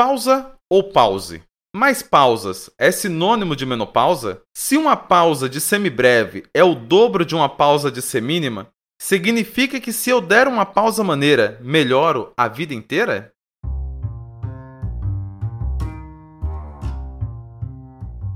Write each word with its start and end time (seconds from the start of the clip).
Pausa 0.00 0.52
ou 0.70 0.92
pause? 0.92 1.42
Mais 1.74 2.04
pausas 2.04 2.70
é 2.78 2.88
sinônimo 2.92 3.56
de 3.56 3.66
menopausa? 3.66 4.42
Se 4.56 4.76
uma 4.76 4.96
pausa 4.96 5.48
de 5.48 5.60
semibreve 5.60 6.44
é 6.54 6.62
o 6.62 6.76
dobro 6.76 7.24
de 7.24 7.34
uma 7.34 7.48
pausa 7.48 7.90
de 7.90 8.00
semínima, 8.00 8.68
significa 9.02 9.80
que 9.80 9.92
se 9.92 10.08
eu 10.08 10.20
der 10.20 10.46
uma 10.46 10.64
pausa 10.64 11.02
maneira, 11.02 11.58
melhoro 11.60 12.32
a 12.36 12.46
vida 12.46 12.72
inteira? 12.72 13.32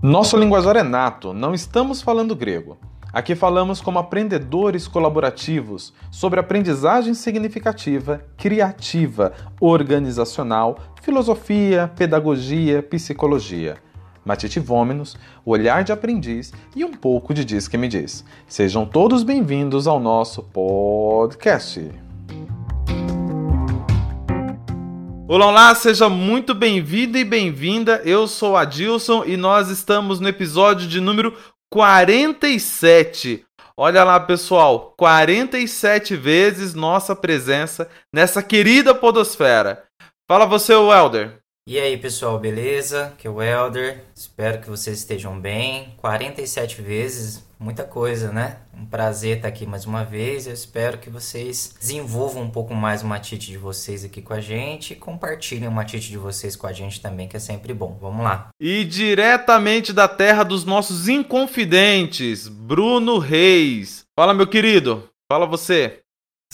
Nosso 0.02 0.36
linguajar 0.36 0.76
é 0.76 0.82
nato, 0.82 1.32
não 1.32 1.54
estamos 1.54 2.02
falando 2.02 2.34
grego. 2.34 2.76
Aqui 3.12 3.34
falamos 3.34 3.82
como 3.82 3.98
aprendedores 3.98 4.88
colaborativos 4.88 5.92
sobre 6.10 6.40
aprendizagem 6.40 7.12
significativa, 7.12 8.24
criativa, 8.38 9.34
organizacional, 9.60 10.78
filosofia, 11.02 11.92
pedagogia, 11.94 12.82
psicologia. 12.82 13.76
Matite 14.24 14.58
Vômenos, 14.58 15.14
o 15.44 15.50
olhar 15.50 15.84
de 15.84 15.92
aprendiz 15.92 16.54
e 16.74 16.84
um 16.86 16.92
pouco 16.92 17.34
de 17.34 17.44
Diz 17.44 17.68
que 17.68 17.76
me 17.76 17.86
diz. 17.86 18.24
Sejam 18.46 18.86
todos 18.86 19.22
bem-vindos 19.22 19.86
ao 19.86 20.00
nosso 20.00 20.44
podcast. 20.44 21.90
Olá, 25.32 25.46
olá, 25.46 25.74
seja 25.74 26.10
muito 26.10 26.54
bem-vindo 26.54 27.16
e 27.16 27.24
bem-vinda. 27.24 28.02
Eu 28.04 28.28
sou 28.28 28.54
Adilson 28.54 29.24
e 29.24 29.34
nós 29.34 29.70
estamos 29.70 30.20
no 30.20 30.28
episódio 30.28 30.86
de 30.86 31.00
número 31.00 31.34
47. 31.72 33.46
Olha 33.74 34.04
lá, 34.04 34.20
pessoal, 34.20 34.92
47 34.94 36.14
vezes 36.14 36.74
nossa 36.74 37.16
presença 37.16 37.88
nessa 38.14 38.42
querida 38.42 38.94
podosfera. 38.94 39.82
Fala 40.30 40.44
você, 40.44 40.74
Welder. 40.74 41.38
E 41.66 41.80
aí, 41.80 41.96
pessoal, 41.96 42.38
beleza? 42.38 43.14
Que 43.16 43.26
é 43.26 43.30
o 43.30 43.36
Welder. 43.36 44.04
Espero 44.14 44.60
que 44.60 44.68
vocês 44.68 44.98
estejam 44.98 45.40
bem. 45.40 45.94
47 45.96 46.82
vezes, 46.82 47.42
muita 47.62 47.84
coisa, 47.84 48.32
né? 48.32 48.56
Um 48.76 48.84
prazer 48.84 49.36
estar 49.36 49.48
aqui 49.48 49.64
mais 49.64 49.86
uma 49.86 50.04
vez. 50.04 50.46
Eu 50.46 50.52
espero 50.52 50.98
que 50.98 51.08
vocês 51.08 51.74
desenvolvam 51.80 52.42
um 52.42 52.50
pouco 52.50 52.74
mais 52.74 53.02
o 53.02 53.06
matite 53.06 53.50
de 53.50 53.56
vocês 53.56 54.04
aqui 54.04 54.20
com 54.20 54.34
a 54.34 54.40
gente 54.40 54.92
e 54.92 54.96
compartilhem 54.96 55.68
o 55.68 55.72
matite 55.72 56.10
de 56.10 56.18
vocês 56.18 56.56
com 56.56 56.66
a 56.66 56.72
gente 56.72 57.00
também, 57.00 57.28
que 57.28 57.36
é 57.36 57.40
sempre 57.40 57.72
bom. 57.72 57.96
Vamos 58.00 58.24
lá. 58.24 58.48
E 58.60 58.84
diretamente 58.84 59.92
da 59.92 60.08
terra 60.08 60.42
dos 60.42 60.64
nossos 60.64 61.08
inconfidentes, 61.08 62.48
Bruno 62.48 63.18
Reis. 63.18 64.04
Fala, 64.18 64.34
meu 64.34 64.46
querido. 64.46 65.08
Fala 65.30 65.46
você. 65.46 66.01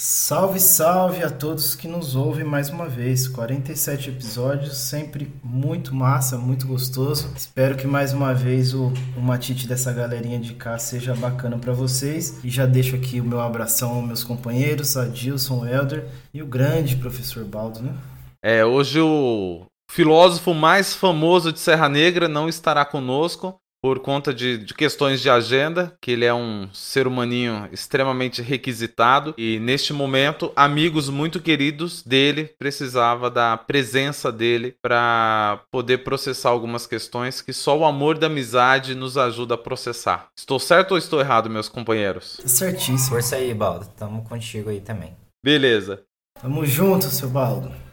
Salve, 0.00 0.60
salve 0.60 1.24
a 1.24 1.28
todos 1.28 1.74
que 1.74 1.88
nos 1.88 2.14
ouvem 2.14 2.44
mais 2.44 2.70
uma 2.70 2.86
vez. 2.86 3.26
47 3.26 4.10
episódios, 4.10 4.78
sempre 4.78 5.32
muito 5.42 5.92
massa, 5.92 6.38
muito 6.38 6.68
gostoso. 6.68 7.28
Espero 7.36 7.76
que 7.76 7.84
mais 7.84 8.12
uma 8.12 8.32
vez 8.32 8.72
o, 8.74 8.92
o 9.16 9.20
matite 9.20 9.66
dessa 9.66 9.92
galerinha 9.92 10.38
de 10.38 10.54
cá 10.54 10.78
seja 10.78 11.16
bacana 11.16 11.58
para 11.58 11.72
vocês. 11.72 12.38
E 12.44 12.48
já 12.48 12.64
deixo 12.64 12.94
aqui 12.94 13.20
o 13.20 13.24
meu 13.24 13.40
abração 13.40 13.96
aos 13.96 14.06
meus 14.06 14.22
companheiros, 14.22 14.96
a 14.96 15.04
Dilson, 15.04 15.66
Elder 15.66 16.06
e 16.32 16.40
o 16.40 16.46
grande 16.46 16.94
professor 16.94 17.44
Baldo, 17.44 17.82
né? 17.82 17.92
É, 18.40 18.64
hoje 18.64 19.00
o 19.00 19.66
filósofo 19.90 20.54
mais 20.54 20.94
famoso 20.94 21.52
de 21.52 21.58
Serra 21.58 21.88
Negra 21.88 22.28
não 22.28 22.48
estará 22.48 22.84
conosco 22.84 23.58
por 23.82 24.00
conta 24.00 24.34
de, 24.34 24.58
de, 24.58 24.74
questões 24.74 25.20
de 25.20 25.30
agenda, 25.30 25.96
que 26.00 26.10
ele 26.10 26.24
é 26.24 26.34
um 26.34 26.68
ser 26.72 27.06
humaninho 27.06 27.68
extremamente 27.72 28.42
requisitado 28.42 29.34
e 29.38 29.58
neste 29.58 29.92
momento 29.92 30.52
amigos 30.56 31.08
muito 31.08 31.40
queridos 31.40 32.02
dele 32.02 32.50
precisava 32.58 33.30
da 33.30 33.56
presença 33.56 34.32
dele 34.32 34.74
para 34.82 35.62
poder 35.70 35.98
processar 35.98 36.50
algumas 36.50 36.86
questões 36.86 37.40
que 37.40 37.52
só 37.52 37.78
o 37.78 37.84
amor 37.84 38.18
da 38.18 38.26
amizade 38.26 38.94
nos 38.94 39.16
ajuda 39.16 39.54
a 39.54 39.58
processar. 39.58 40.28
Estou 40.36 40.58
certo 40.58 40.92
ou 40.92 40.98
estou 40.98 41.20
errado, 41.20 41.50
meus 41.50 41.68
companheiros? 41.68 42.40
Certíssimo. 42.44 43.08
Força 43.08 43.36
aí, 43.36 43.54
Baldo. 43.54 43.86
Tamo 43.96 44.22
contigo 44.24 44.70
aí 44.70 44.80
também. 44.80 45.16
Beleza. 45.42 46.02
Tamo 46.40 46.64
junto, 46.66 47.06
seu 47.06 47.28
Baldo. 47.28 47.87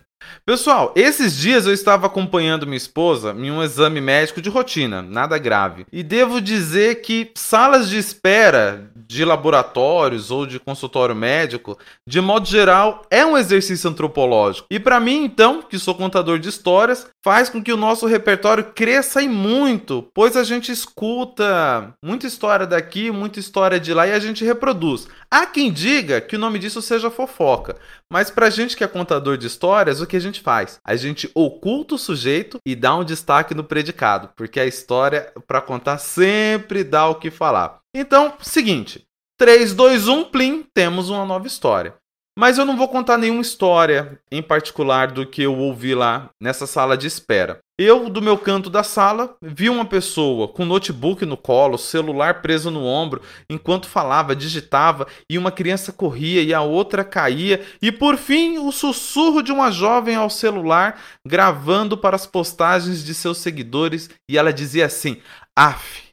Pessoal, 0.46 0.94
esses 0.96 1.36
dias 1.36 1.66
eu 1.66 1.74
estava 1.74 2.08
acompanhando 2.08 2.66
minha 2.66 2.78
esposa 2.78 3.36
em 3.38 3.52
um 3.52 3.64
exame 3.64 4.00
médico 4.00 4.42
de 4.42 4.50
rotina, 4.50 5.02
nada 5.02 5.38
grave. 5.38 5.86
E 5.92 6.04
devo 6.04 6.40
dizer 6.40 7.02
que 7.02 7.32
salas 7.36 7.90
de 7.90 7.98
espera 7.98 8.92
de 9.08 9.24
laboratórios 9.24 10.32
ou 10.32 10.46
de 10.46 10.60
consultório 10.60 11.16
médico, 11.16 11.78
de 12.08 12.20
modo 12.22 12.48
geral, 12.48 13.04
é 13.10 13.26
um 13.26 13.38
exercício 13.38 13.90
antropológico. 13.90 14.68
E 14.70 14.80
para 14.80 15.00
mim, 15.00 15.24
então, 15.24 15.62
que 15.62 15.78
sou 15.78 15.96
contador 15.96 16.40
de 16.40 16.50
histórias, 16.50 17.08
faz 17.24 17.50
com 17.50 17.62
que 17.62 17.74
o 17.74 17.78
nosso 17.78 18.06
repertório 18.06 18.64
cresça 18.76 19.22
e 19.22 19.28
muito, 19.28 20.08
pois 20.14 20.36
a 20.36 20.44
gente 20.44 20.72
escuta 20.72 21.94
muita 22.04 22.28
história 22.28 22.66
daqui, 22.66 23.12
muita 23.12 23.40
história 23.40 23.80
de 23.80 23.94
lá 23.94 24.08
e 24.08 24.12
a 24.12 24.20
gente 24.20 24.46
reproduz. 24.46 25.08
Há 25.30 25.46
quem 25.46 25.72
diga 25.72 26.22
que 26.22 26.36
o 26.36 26.40
nome 26.40 26.60
disso 26.60 26.82
seja 26.82 27.12
fofoca, 27.12 27.76
mas 28.16 28.32
pra 28.32 28.50
gente 28.50 28.78
que 28.78 28.84
é 28.86 28.88
contador 28.88 29.36
de 29.36 29.46
histórias, 29.46 30.00
o 30.00 30.08
que 30.08 30.16
a 30.16 30.22
gente 30.22 30.40
faz? 30.40 30.80
A 30.86 30.96
gente 30.96 31.30
oculta 31.36 31.96
o 31.96 31.98
sujeito 31.98 32.60
e 32.66 32.74
dá 32.74 32.96
um 32.96 33.04
destaque 33.04 33.54
no 33.54 33.62
predicado, 33.62 34.30
porque 34.38 34.58
a 34.58 34.66
história 34.66 35.34
para 35.46 35.60
contar 35.60 35.98
sempre 35.98 36.82
dá 36.82 37.10
o 37.10 37.16
que 37.16 37.30
falar. 37.30 37.82
Então, 37.94 38.34
seguinte, 38.40 39.06
3, 39.38 39.74
2, 39.74 40.08
1, 40.08 40.24
plim, 40.30 40.66
temos 40.74 41.10
uma 41.10 41.26
nova 41.26 41.46
história. 41.46 41.94
Mas 42.38 42.58
eu 42.58 42.66
não 42.66 42.76
vou 42.76 42.90
contar 42.90 43.18
nenhuma 43.18 43.42
história 43.42 44.20
em 44.30 44.42
particular 44.42 45.10
do 45.10 45.26
que 45.26 45.42
eu 45.42 45.58
ouvi 45.58 45.96
lá 45.96 46.30
nessa 46.42 46.68
sala 46.68 46.98
de 46.98 47.08
espera. 47.08 47.60
Eu, 47.80 48.10
do 48.10 48.22
meu 48.22 48.38
canto 48.38 48.70
da 48.70 48.84
sala, 48.84 49.36
vi 49.42 49.70
uma 49.70 49.86
pessoa 49.86 50.48
com 50.48 50.66
notebook 50.66 51.26
no 51.26 51.38
colo, 51.38 51.78
celular 51.78 52.42
preso 52.42 52.70
no 52.70 52.86
ombro, 52.86 53.22
enquanto 53.50 53.88
falava, 53.88 54.36
digitava, 54.36 55.08
e 55.30 55.38
uma 55.38 55.52
criança 55.52 55.94
corria 55.94 56.42
e 56.42 56.54
a 56.54 56.62
outra 56.62 57.06
caía, 57.06 57.66
e 57.82 57.92
por 57.92 58.18
fim 58.18 58.58
o 58.58 58.72
sussurro 58.72 59.42
de 59.42 59.52
uma 59.52 59.72
jovem 59.72 60.16
ao 60.16 60.30
celular, 60.30 61.02
gravando 61.26 61.98
para 61.98 62.16
as 62.16 62.26
postagens 62.26 63.04
de 63.04 63.14
seus 63.14 63.38
seguidores, 63.38 64.10
e 64.30 64.38
ela 64.38 64.54
dizia 64.54 64.86
assim: 64.86 65.22
Af, 65.54 66.05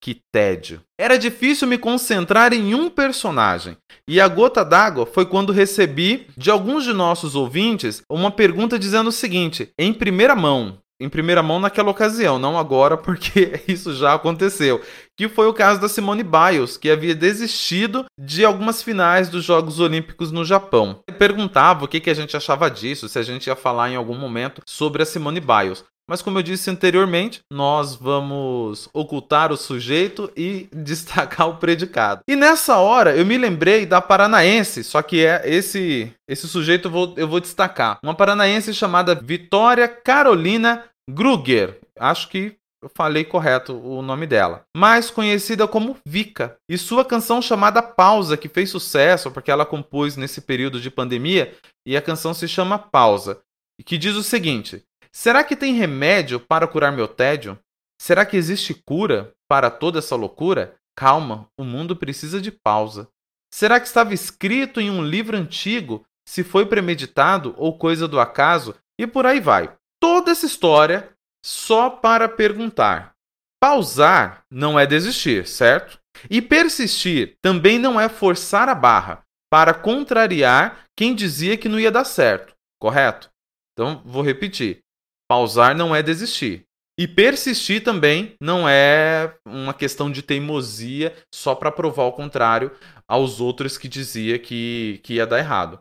que 0.00 0.20
tédio. 0.32 0.80
Era 0.98 1.18
difícil 1.18 1.66
me 1.68 1.78
concentrar 1.78 2.52
em 2.52 2.74
um 2.74 2.88
personagem. 2.88 3.76
E 4.08 4.20
a 4.20 4.28
gota 4.28 4.64
d'água 4.64 5.06
foi 5.06 5.26
quando 5.26 5.52
recebi 5.52 6.26
de 6.36 6.50
alguns 6.50 6.84
de 6.84 6.92
nossos 6.92 7.34
ouvintes 7.34 8.02
uma 8.10 8.30
pergunta 8.30 8.78
dizendo 8.78 9.08
o 9.08 9.12
seguinte, 9.12 9.70
em 9.78 9.92
primeira 9.92 10.36
mão, 10.36 10.78
em 10.98 11.08
primeira 11.08 11.42
mão 11.42 11.60
naquela 11.60 11.90
ocasião, 11.90 12.38
não 12.38 12.58
agora, 12.58 12.96
porque 12.98 13.60
isso 13.68 13.94
já 13.94 14.14
aconteceu. 14.14 14.80
Que 15.16 15.28
foi 15.28 15.46
o 15.46 15.54
caso 15.54 15.80
da 15.80 15.88
Simone 15.88 16.22
Biles, 16.22 16.76
que 16.76 16.90
havia 16.90 17.14
desistido 17.14 18.04
de 18.18 18.44
algumas 18.44 18.82
finais 18.82 19.28
dos 19.28 19.44
Jogos 19.44 19.78
Olímpicos 19.80 20.32
no 20.32 20.44
Japão. 20.44 21.00
Perguntava 21.18 21.84
o 21.84 21.88
que, 21.88 22.08
a 22.08 22.14
gente 22.14 22.36
achava 22.36 22.70
disso, 22.70 23.08
se 23.08 23.18
a 23.18 23.22
gente 23.22 23.46
ia 23.46 23.56
falar 23.56 23.90
em 23.90 23.96
algum 23.96 24.16
momento 24.16 24.62
sobre 24.66 25.02
a 25.02 25.06
Simone 25.06 25.40
Biles. 25.40 25.84
Mas 26.08 26.22
como 26.22 26.38
eu 26.38 26.42
disse 26.42 26.70
anteriormente, 26.70 27.40
nós 27.52 27.94
vamos 27.94 28.88
ocultar 28.92 29.50
o 29.52 29.56
sujeito 29.56 30.30
e 30.36 30.68
destacar 30.72 31.48
o 31.48 31.56
predicado. 31.56 32.20
E 32.28 32.36
nessa 32.36 32.78
hora 32.78 33.16
eu 33.16 33.26
me 33.26 33.36
lembrei 33.36 33.84
da 33.84 34.00
paranaense, 34.00 34.84
só 34.84 35.02
que 35.02 35.24
é 35.24 35.42
esse 35.44 36.12
esse 36.28 36.48
sujeito 36.48 36.88
eu 36.88 36.92
vou, 36.92 37.14
eu 37.16 37.28
vou 37.28 37.40
destacar. 37.40 37.98
Uma 38.02 38.14
paranaense 38.14 38.72
chamada 38.72 39.14
Vitória 39.14 39.88
Carolina 39.88 40.84
Gruger. 41.10 41.80
Acho 41.98 42.28
que 42.28 42.56
eu 42.82 42.90
falei 42.94 43.24
correto 43.24 43.72
o 43.72 44.02
nome 44.02 44.26
dela. 44.26 44.62
Mais 44.76 45.10
conhecida 45.10 45.66
como 45.66 45.96
Vika. 46.06 46.56
E 46.68 46.76
sua 46.76 47.04
canção 47.04 47.40
chamada 47.40 47.82
Pausa, 47.82 48.36
que 48.36 48.48
fez 48.48 48.70
sucesso 48.70 49.30
porque 49.30 49.50
ela 49.50 49.66
compôs 49.66 50.16
nesse 50.16 50.40
período 50.40 50.80
de 50.80 50.90
pandemia, 50.90 51.54
e 51.86 51.96
a 51.96 52.02
canção 52.02 52.34
se 52.34 52.46
chama 52.46 52.78
Pausa, 52.78 53.40
e 53.80 53.82
que 53.82 53.98
diz 53.98 54.14
o 54.14 54.22
seguinte: 54.22 54.82
Será 55.18 55.42
que 55.42 55.56
tem 55.56 55.72
remédio 55.72 56.38
para 56.38 56.68
curar 56.68 56.92
meu 56.92 57.08
tédio? 57.08 57.58
Será 57.98 58.26
que 58.26 58.36
existe 58.36 58.74
cura 58.74 59.32
para 59.48 59.70
toda 59.70 59.98
essa 59.98 60.14
loucura? 60.14 60.76
Calma, 60.94 61.48
o 61.58 61.64
mundo 61.64 61.96
precisa 61.96 62.38
de 62.38 62.50
pausa. 62.50 63.08
Será 63.50 63.80
que 63.80 63.86
estava 63.86 64.12
escrito 64.12 64.78
em 64.78 64.90
um 64.90 65.02
livro 65.02 65.34
antigo, 65.34 66.04
se 66.28 66.44
foi 66.44 66.66
premeditado 66.66 67.54
ou 67.56 67.78
coisa 67.78 68.06
do 68.06 68.20
acaso? 68.20 68.74
E 69.00 69.06
por 69.06 69.24
aí 69.24 69.40
vai. 69.40 69.74
Toda 69.98 70.30
essa 70.30 70.44
história 70.44 71.10
só 71.42 71.88
para 71.88 72.28
perguntar. 72.28 73.14
Pausar 73.58 74.44
não 74.50 74.78
é 74.78 74.84
desistir, 74.84 75.46
certo? 75.48 75.98
E 76.28 76.42
persistir 76.42 77.38
também 77.40 77.78
não 77.78 77.98
é 77.98 78.10
forçar 78.10 78.68
a 78.68 78.74
barra 78.74 79.22
para 79.50 79.72
contrariar 79.72 80.84
quem 80.94 81.14
dizia 81.14 81.56
que 81.56 81.70
não 81.70 81.80
ia 81.80 81.90
dar 81.90 82.04
certo, 82.04 82.54
correto? 82.78 83.30
Então, 83.72 84.02
vou 84.04 84.22
repetir. 84.22 84.84
Pausar 85.28 85.76
não 85.76 85.94
é 85.94 86.02
desistir. 86.02 86.66
E 86.98 87.06
persistir 87.06 87.84
também 87.84 88.34
não 88.40 88.66
é 88.66 89.36
uma 89.44 89.74
questão 89.74 90.10
de 90.10 90.22
teimosia 90.22 91.14
só 91.32 91.54
para 91.54 91.70
provar 91.70 92.04
o 92.04 92.12
contrário 92.12 92.72
aos 93.06 93.38
outros 93.40 93.76
que 93.76 93.86
dizia 93.86 94.38
que, 94.38 95.00
que 95.02 95.14
ia 95.14 95.26
dar 95.26 95.38
errado. 95.38 95.78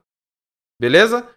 Beleza? 0.80 1.28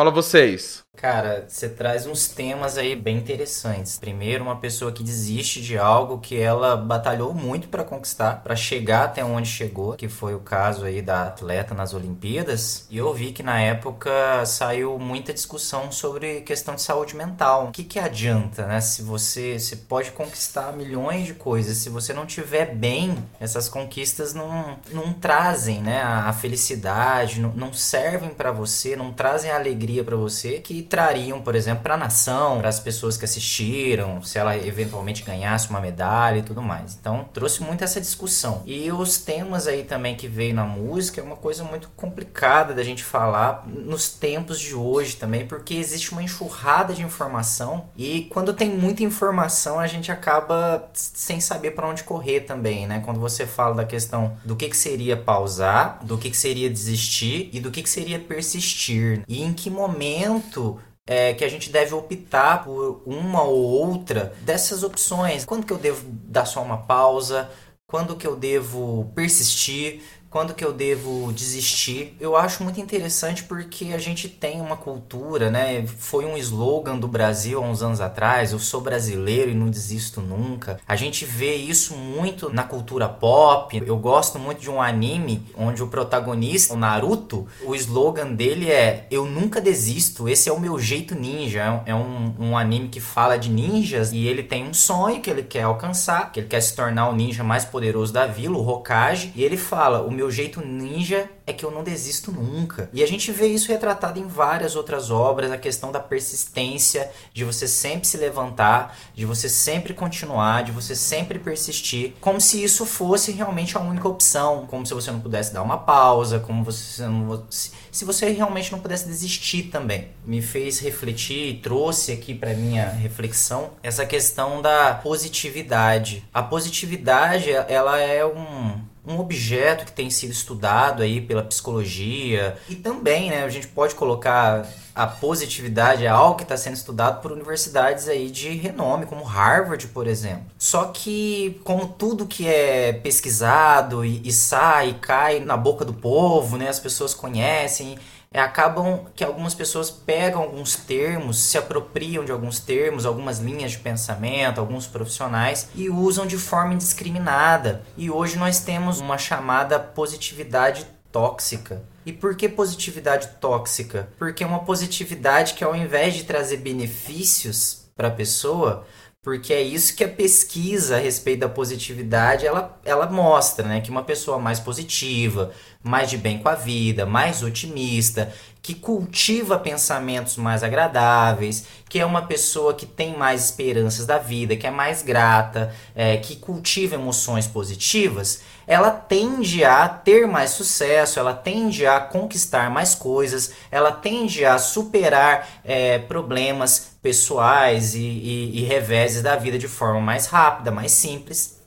Fala 0.00 0.10
vocês. 0.10 0.82
Cara, 1.00 1.46
você 1.48 1.66
traz 1.66 2.06
uns 2.06 2.28
temas 2.28 2.76
aí 2.76 2.94
bem 2.94 3.16
interessantes. 3.16 3.98
Primeiro, 3.98 4.44
uma 4.44 4.56
pessoa 4.56 4.92
que 4.92 5.02
desiste 5.02 5.62
de 5.62 5.78
algo 5.78 6.18
que 6.18 6.38
ela 6.38 6.76
batalhou 6.76 7.32
muito 7.32 7.68
para 7.68 7.82
conquistar, 7.82 8.42
para 8.42 8.54
chegar 8.54 9.04
até 9.04 9.24
onde 9.24 9.48
chegou, 9.48 9.94
que 9.94 10.08
foi 10.08 10.34
o 10.34 10.40
caso 10.40 10.84
aí 10.84 11.00
da 11.00 11.22
atleta 11.22 11.74
nas 11.74 11.94
Olimpíadas. 11.94 12.86
E 12.90 12.98
eu 12.98 13.14
vi 13.14 13.32
que 13.32 13.42
na 13.42 13.58
época 13.58 14.44
saiu 14.44 14.98
muita 14.98 15.32
discussão 15.32 15.90
sobre 15.90 16.42
questão 16.42 16.74
de 16.74 16.82
saúde 16.82 17.16
mental. 17.16 17.68
O 17.68 17.72
que 17.72 17.82
que 17.82 17.98
adianta, 17.98 18.66
né? 18.66 18.78
Se 18.82 19.00
você, 19.00 19.58
você 19.58 19.76
pode 19.76 20.10
conquistar 20.10 20.70
milhões 20.74 21.24
de 21.24 21.32
coisas, 21.32 21.78
se 21.78 21.88
você 21.88 22.12
não 22.12 22.26
tiver 22.26 22.74
bem, 22.74 23.16
essas 23.40 23.70
conquistas 23.70 24.34
não, 24.34 24.78
não 24.92 25.14
trazem, 25.14 25.80
né, 25.80 26.02
a 26.02 26.32
felicidade, 26.34 27.40
não, 27.40 27.52
não 27.52 27.72
servem 27.72 28.30
para 28.30 28.52
você, 28.52 28.94
não 28.94 29.14
trazem 29.14 29.50
a 29.50 29.58
alegria 29.90 30.04
para 30.04 30.16
você 30.16 30.60
que 30.60 30.82
trariam, 30.82 31.40
por 31.42 31.54
exemplo, 31.54 31.82
para 31.82 31.94
a 31.94 31.98
nação, 31.98 32.58
para 32.58 32.68
as 32.68 32.78
pessoas 32.78 33.16
que 33.16 33.24
assistiram, 33.24 34.22
se 34.22 34.38
ela 34.38 34.56
eventualmente 34.56 35.22
ganhasse 35.24 35.68
uma 35.68 35.80
medalha 35.80 36.38
e 36.38 36.42
tudo 36.42 36.62
mais. 36.62 36.96
Então, 36.98 37.28
trouxe 37.32 37.62
muito 37.62 37.82
essa 37.82 38.00
discussão. 38.00 38.62
E 38.64 38.90
os 38.92 39.18
temas 39.18 39.66
aí 39.66 39.82
também 39.82 40.14
que 40.14 40.28
veio 40.28 40.54
na 40.54 40.64
música 40.64 41.20
é 41.20 41.24
uma 41.24 41.36
coisa 41.36 41.64
muito 41.64 41.88
complicada 41.96 42.72
da 42.72 42.82
gente 42.82 43.02
falar 43.02 43.66
nos 43.66 44.08
tempos 44.08 44.58
de 44.60 44.74
hoje 44.74 45.16
também, 45.16 45.46
porque 45.46 45.74
existe 45.74 46.12
uma 46.12 46.22
enxurrada 46.22 46.94
de 46.94 47.02
informação 47.02 47.86
e 47.96 48.22
quando 48.30 48.52
tem 48.52 48.70
muita 48.70 49.02
informação, 49.02 49.78
a 49.78 49.86
gente 49.86 50.12
acaba 50.12 50.88
sem 50.92 51.40
saber 51.40 51.72
para 51.72 51.88
onde 51.88 52.04
correr 52.04 52.40
também, 52.40 52.86
né? 52.86 53.02
Quando 53.04 53.18
você 53.18 53.46
fala 53.46 53.74
da 53.74 53.84
questão 53.84 54.36
do 54.44 54.54
que, 54.54 54.68
que 54.68 54.76
seria 54.76 55.16
pausar, 55.16 55.98
do 56.04 56.16
que, 56.16 56.30
que 56.30 56.36
seria 56.36 56.70
desistir 56.70 57.50
e 57.52 57.60
do 57.60 57.70
que, 57.70 57.82
que 57.82 57.88
seria 57.88 58.18
persistir. 58.18 59.22
E 59.26 59.42
em 59.42 59.52
que 59.52 59.70
momento 59.80 60.78
é, 61.06 61.34
que 61.34 61.44
a 61.44 61.48
gente 61.48 61.70
deve 61.70 61.94
optar 61.94 62.64
por 62.64 63.02
uma 63.06 63.42
ou 63.42 63.58
outra 63.58 64.32
dessas 64.42 64.82
opções. 64.82 65.44
Quando 65.44 65.66
que 65.66 65.72
eu 65.72 65.78
devo 65.78 66.04
dar 66.06 66.44
só 66.44 66.62
uma 66.62 66.78
pausa? 66.78 67.50
Quando 67.86 68.16
que 68.16 68.26
eu 68.26 68.36
devo 68.36 69.10
persistir? 69.14 70.02
Quando 70.30 70.54
que 70.54 70.64
eu 70.64 70.72
devo 70.72 71.32
desistir. 71.32 72.16
Eu 72.20 72.36
acho 72.36 72.62
muito 72.62 72.80
interessante 72.80 73.42
porque 73.42 73.92
a 73.92 73.98
gente 73.98 74.28
tem 74.28 74.60
uma 74.60 74.76
cultura, 74.76 75.50
né? 75.50 75.84
Foi 75.86 76.24
um 76.24 76.36
slogan 76.38 76.96
do 76.96 77.08
Brasil 77.08 77.58
há 77.58 77.66
uns 77.66 77.82
anos 77.82 78.00
atrás, 78.00 78.52
eu 78.52 78.60
sou 78.60 78.80
brasileiro 78.80 79.50
e 79.50 79.54
não 79.54 79.68
desisto 79.68 80.20
nunca. 80.20 80.78
A 80.86 80.94
gente 80.94 81.24
vê 81.24 81.56
isso 81.56 81.96
muito 81.96 82.48
na 82.52 82.62
cultura 82.62 83.08
pop. 83.08 83.82
Eu 83.84 83.96
gosto 83.98 84.38
muito 84.38 84.60
de 84.60 84.70
um 84.70 84.80
anime 84.80 85.42
onde 85.56 85.82
o 85.82 85.88
protagonista, 85.88 86.74
o 86.74 86.76
Naruto, 86.76 87.48
o 87.64 87.74
slogan 87.74 88.32
dele 88.32 88.70
é 88.70 89.08
eu 89.10 89.26
nunca 89.26 89.60
desisto, 89.60 90.28
esse 90.28 90.48
é 90.48 90.52
o 90.52 90.60
meu 90.60 90.78
jeito 90.78 91.14
ninja. 91.14 91.82
É 91.84 91.94
um, 91.94 92.34
um 92.38 92.56
anime 92.56 92.88
que 92.88 93.00
fala 93.00 93.36
de 93.36 93.50
ninjas 93.50 94.12
e 94.12 94.26
ele 94.26 94.44
tem 94.44 94.68
um 94.68 94.74
sonho 94.74 95.20
que 95.20 95.28
ele 95.28 95.42
quer 95.42 95.62
alcançar, 95.62 96.30
que 96.30 96.38
ele 96.38 96.46
quer 96.46 96.60
se 96.60 96.76
tornar 96.76 97.08
o 97.08 97.16
ninja 97.16 97.42
mais 97.42 97.64
poderoso 97.64 98.12
da 98.12 98.26
vila, 98.26 98.56
o 98.56 98.68
Hokage, 98.68 99.32
e 99.34 99.42
ele 99.42 99.56
fala, 99.56 100.02
o 100.02 100.19
meu 100.20 100.30
jeito 100.30 100.60
ninja 100.60 101.30
é 101.46 101.52
que 101.52 101.64
eu 101.64 101.70
não 101.70 101.82
desisto 101.82 102.30
nunca. 102.30 102.90
E 102.92 103.02
a 103.02 103.06
gente 103.06 103.32
vê 103.32 103.46
isso 103.46 103.68
retratado 103.68 104.18
em 104.18 104.26
várias 104.26 104.76
outras 104.76 105.10
obras, 105.10 105.50
a 105.50 105.56
questão 105.56 105.90
da 105.90 105.98
persistência, 105.98 107.10
de 107.32 107.42
você 107.42 107.66
sempre 107.66 108.06
se 108.06 108.18
levantar, 108.18 108.98
de 109.14 109.24
você 109.24 109.48
sempre 109.48 109.94
continuar, 109.94 110.62
de 110.62 110.72
você 110.72 110.94
sempre 110.94 111.38
persistir, 111.38 112.12
como 112.20 112.38
se 112.38 112.62
isso 112.62 112.84
fosse 112.84 113.32
realmente 113.32 113.78
a 113.78 113.80
única 113.80 114.06
opção, 114.06 114.66
como 114.66 114.84
se 114.84 114.92
você 114.92 115.10
não 115.10 115.20
pudesse 115.20 115.54
dar 115.54 115.62
uma 115.62 115.78
pausa, 115.78 116.38
como 116.38 116.62
você 116.62 117.02
não, 117.04 117.42
se 117.48 118.04
você 118.04 118.28
realmente 118.28 118.70
não 118.70 118.78
pudesse 118.78 119.06
desistir 119.06 119.64
também. 119.64 120.08
Me 120.26 120.42
fez 120.42 120.80
refletir 120.80 121.48
e 121.48 121.54
trouxe 121.54 122.12
aqui 122.12 122.34
para 122.34 122.52
minha 122.52 122.90
reflexão 122.90 123.70
essa 123.82 124.04
questão 124.04 124.60
da 124.60 124.92
positividade. 124.92 126.22
A 126.32 126.42
positividade, 126.42 127.50
ela 127.50 127.98
é 127.98 128.22
um 128.22 128.89
um 129.06 129.18
objeto 129.18 129.84
que 129.84 129.92
tem 129.92 130.10
sido 130.10 130.32
estudado 130.32 131.02
aí 131.02 131.20
pela 131.20 131.42
psicologia 131.42 132.56
e 132.68 132.74
também, 132.74 133.30
né, 133.30 133.44
a 133.44 133.48
gente 133.48 133.66
pode 133.68 133.94
colocar 133.94 134.66
a 134.94 135.06
positividade 135.06 136.04
é 136.04 136.08
algo 136.08 136.36
que 136.36 136.42
está 136.42 136.56
sendo 136.56 136.74
estudado 136.74 137.22
por 137.22 137.32
universidades 137.32 138.08
aí 138.08 138.30
de 138.30 138.50
renome, 138.50 139.06
como 139.06 139.24
Harvard, 139.24 139.86
por 139.88 140.06
exemplo. 140.06 140.44
Só 140.58 140.86
que, 140.86 141.60
como 141.64 141.88
tudo 141.88 142.26
que 142.26 142.46
é 142.46 142.92
pesquisado 142.92 144.04
e, 144.04 144.20
e 144.24 144.32
sai 144.32 144.94
cai 145.00 145.40
na 145.40 145.56
boca 145.56 145.84
do 145.84 145.94
povo, 145.94 146.58
né, 146.58 146.68
as 146.68 146.80
pessoas 146.80 147.14
conhecem 147.14 147.98
acabam 148.38 149.06
que 149.16 149.24
algumas 149.24 149.56
pessoas 149.56 149.90
pegam 149.90 150.42
alguns 150.42 150.76
termos, 150.76 151.36
se 151.36 151.58
apropriam 151.58 152.24
de 152.24 152.30
alguns 152.30 152.60
termos, 152.60 153.04
algumas 153.04 153.40
linhas 153.40 153.72
de 153.72 153.78
pensamento, 153.78 154.60
alguns 154.60 154.86
profissionais 154.86 155.68
e 155.74 155.90
usam 155.90 156.26
de 156.26 156.36
forma 156.38 156.74
indiscriminada. 156.74 157.82
E 157.96 158.08
hoje 158.08 158.38
nós 158.38 158.60
temos 158.60 159.00
uma 159.00 159.18
chamada 159.18 159.80
positividade 159.80 160.86
tóxica. 161.10 161.82
E 162.06 162.12
por 162.12 162.36
que 162.36 162.48
positividade 162.48 163.28
tóxica? 163.40 164.08
Porque 164.16 164.44
é 164.44 164.46
uma 164.46 164.64
positividade 164.64 165.54
que 165.54 165.64
ao 165.64 165.74
invés 165.74 166.14
de 166.14 166.22
trazer 166.22 166.58
benefícios 166.58 167.90
para 167.96 168.08
a 168.08 168.12
pessoa, 168.12 168.86
porque 169.22 169.52
é 169.52 169.60
isso 169.60 169.94
que 169.94 170.02
a 170.02 170.08
pesquisa 170.08 170.96
a 170.96 170.98
respeito 170.98 171.40
da 171.40 171.48
positividade 171.48 172.46
ela, 172.46 172.80
ela 172.84 173.06
mostra, 173.06 173.68
né? 173.68 173.80
Que 173.82 173.90
uma 173.90 174.02
pessoa 174.02 174.38
mais 174.38 174.58
positiva, 174.58 175.52
mais 175.82 176.08
de 176.08 176.16
bem 176.16 176.38
com 176.38 176.48
a 176.48 176.54
vida, 176.54 177.04
mais 177.04 177.42
otimista, 177.42 178.32
que 178.62 178.74
cultiva 178.74 179.58
pensamentos 179.58 180.38
mais 180.38 180.62
agradáveis, 180.62 181.66
que 181.86 181.98
é 181.98 182.06
uma 182.06 182.22
pessoa 182.22 182.72
que 182.72 182.86
tem 182.86 183.14
mais 183.14 183.44
esperanças 183.44 184.06
da 184.06 184.16
vida, 184.16 184.56
que 184.56 184.66
é 184.66 184.70
mais 184.70 185.02
grata, 185.02 185.74
é, 185.94 186.16
que 186.16 186.36
cultiva 186.36 186.94
emoções 186.94 187.46
positivas, 187.46 188.40
ela 188.70 188.92
tende 188.92 189.64
a 189.64 189.88
ter 189.88 190.28
mais 190.28 190.50
sucesso, 190.50 191.18
ela 191.18 191.34
tende 191.34 191.84
a 191.84 191.98
conquistar 191.98 192.70
mais 192.70 192.94
coisas, 192.94 193.52
ela 193.68 193.90
tende 193.90 194.44
a 194.44 194.60
superar 194.60 195.44
é, 195.64 195.98
problemas 195.98 196.92
pessoais 197.02 197.96
e, 197.96 197.98
e, 197.98 198.60
e 198.60 198.62
reveses 198.62 199.22
da 199.22 199.34
vida 199.34 199.58
de 199.58 199.66
forma 199.66 200.00
mais 200.00 200.26
rápida, 200.26 200.70
mais 200.70 200.92
simples. 200.92 201.60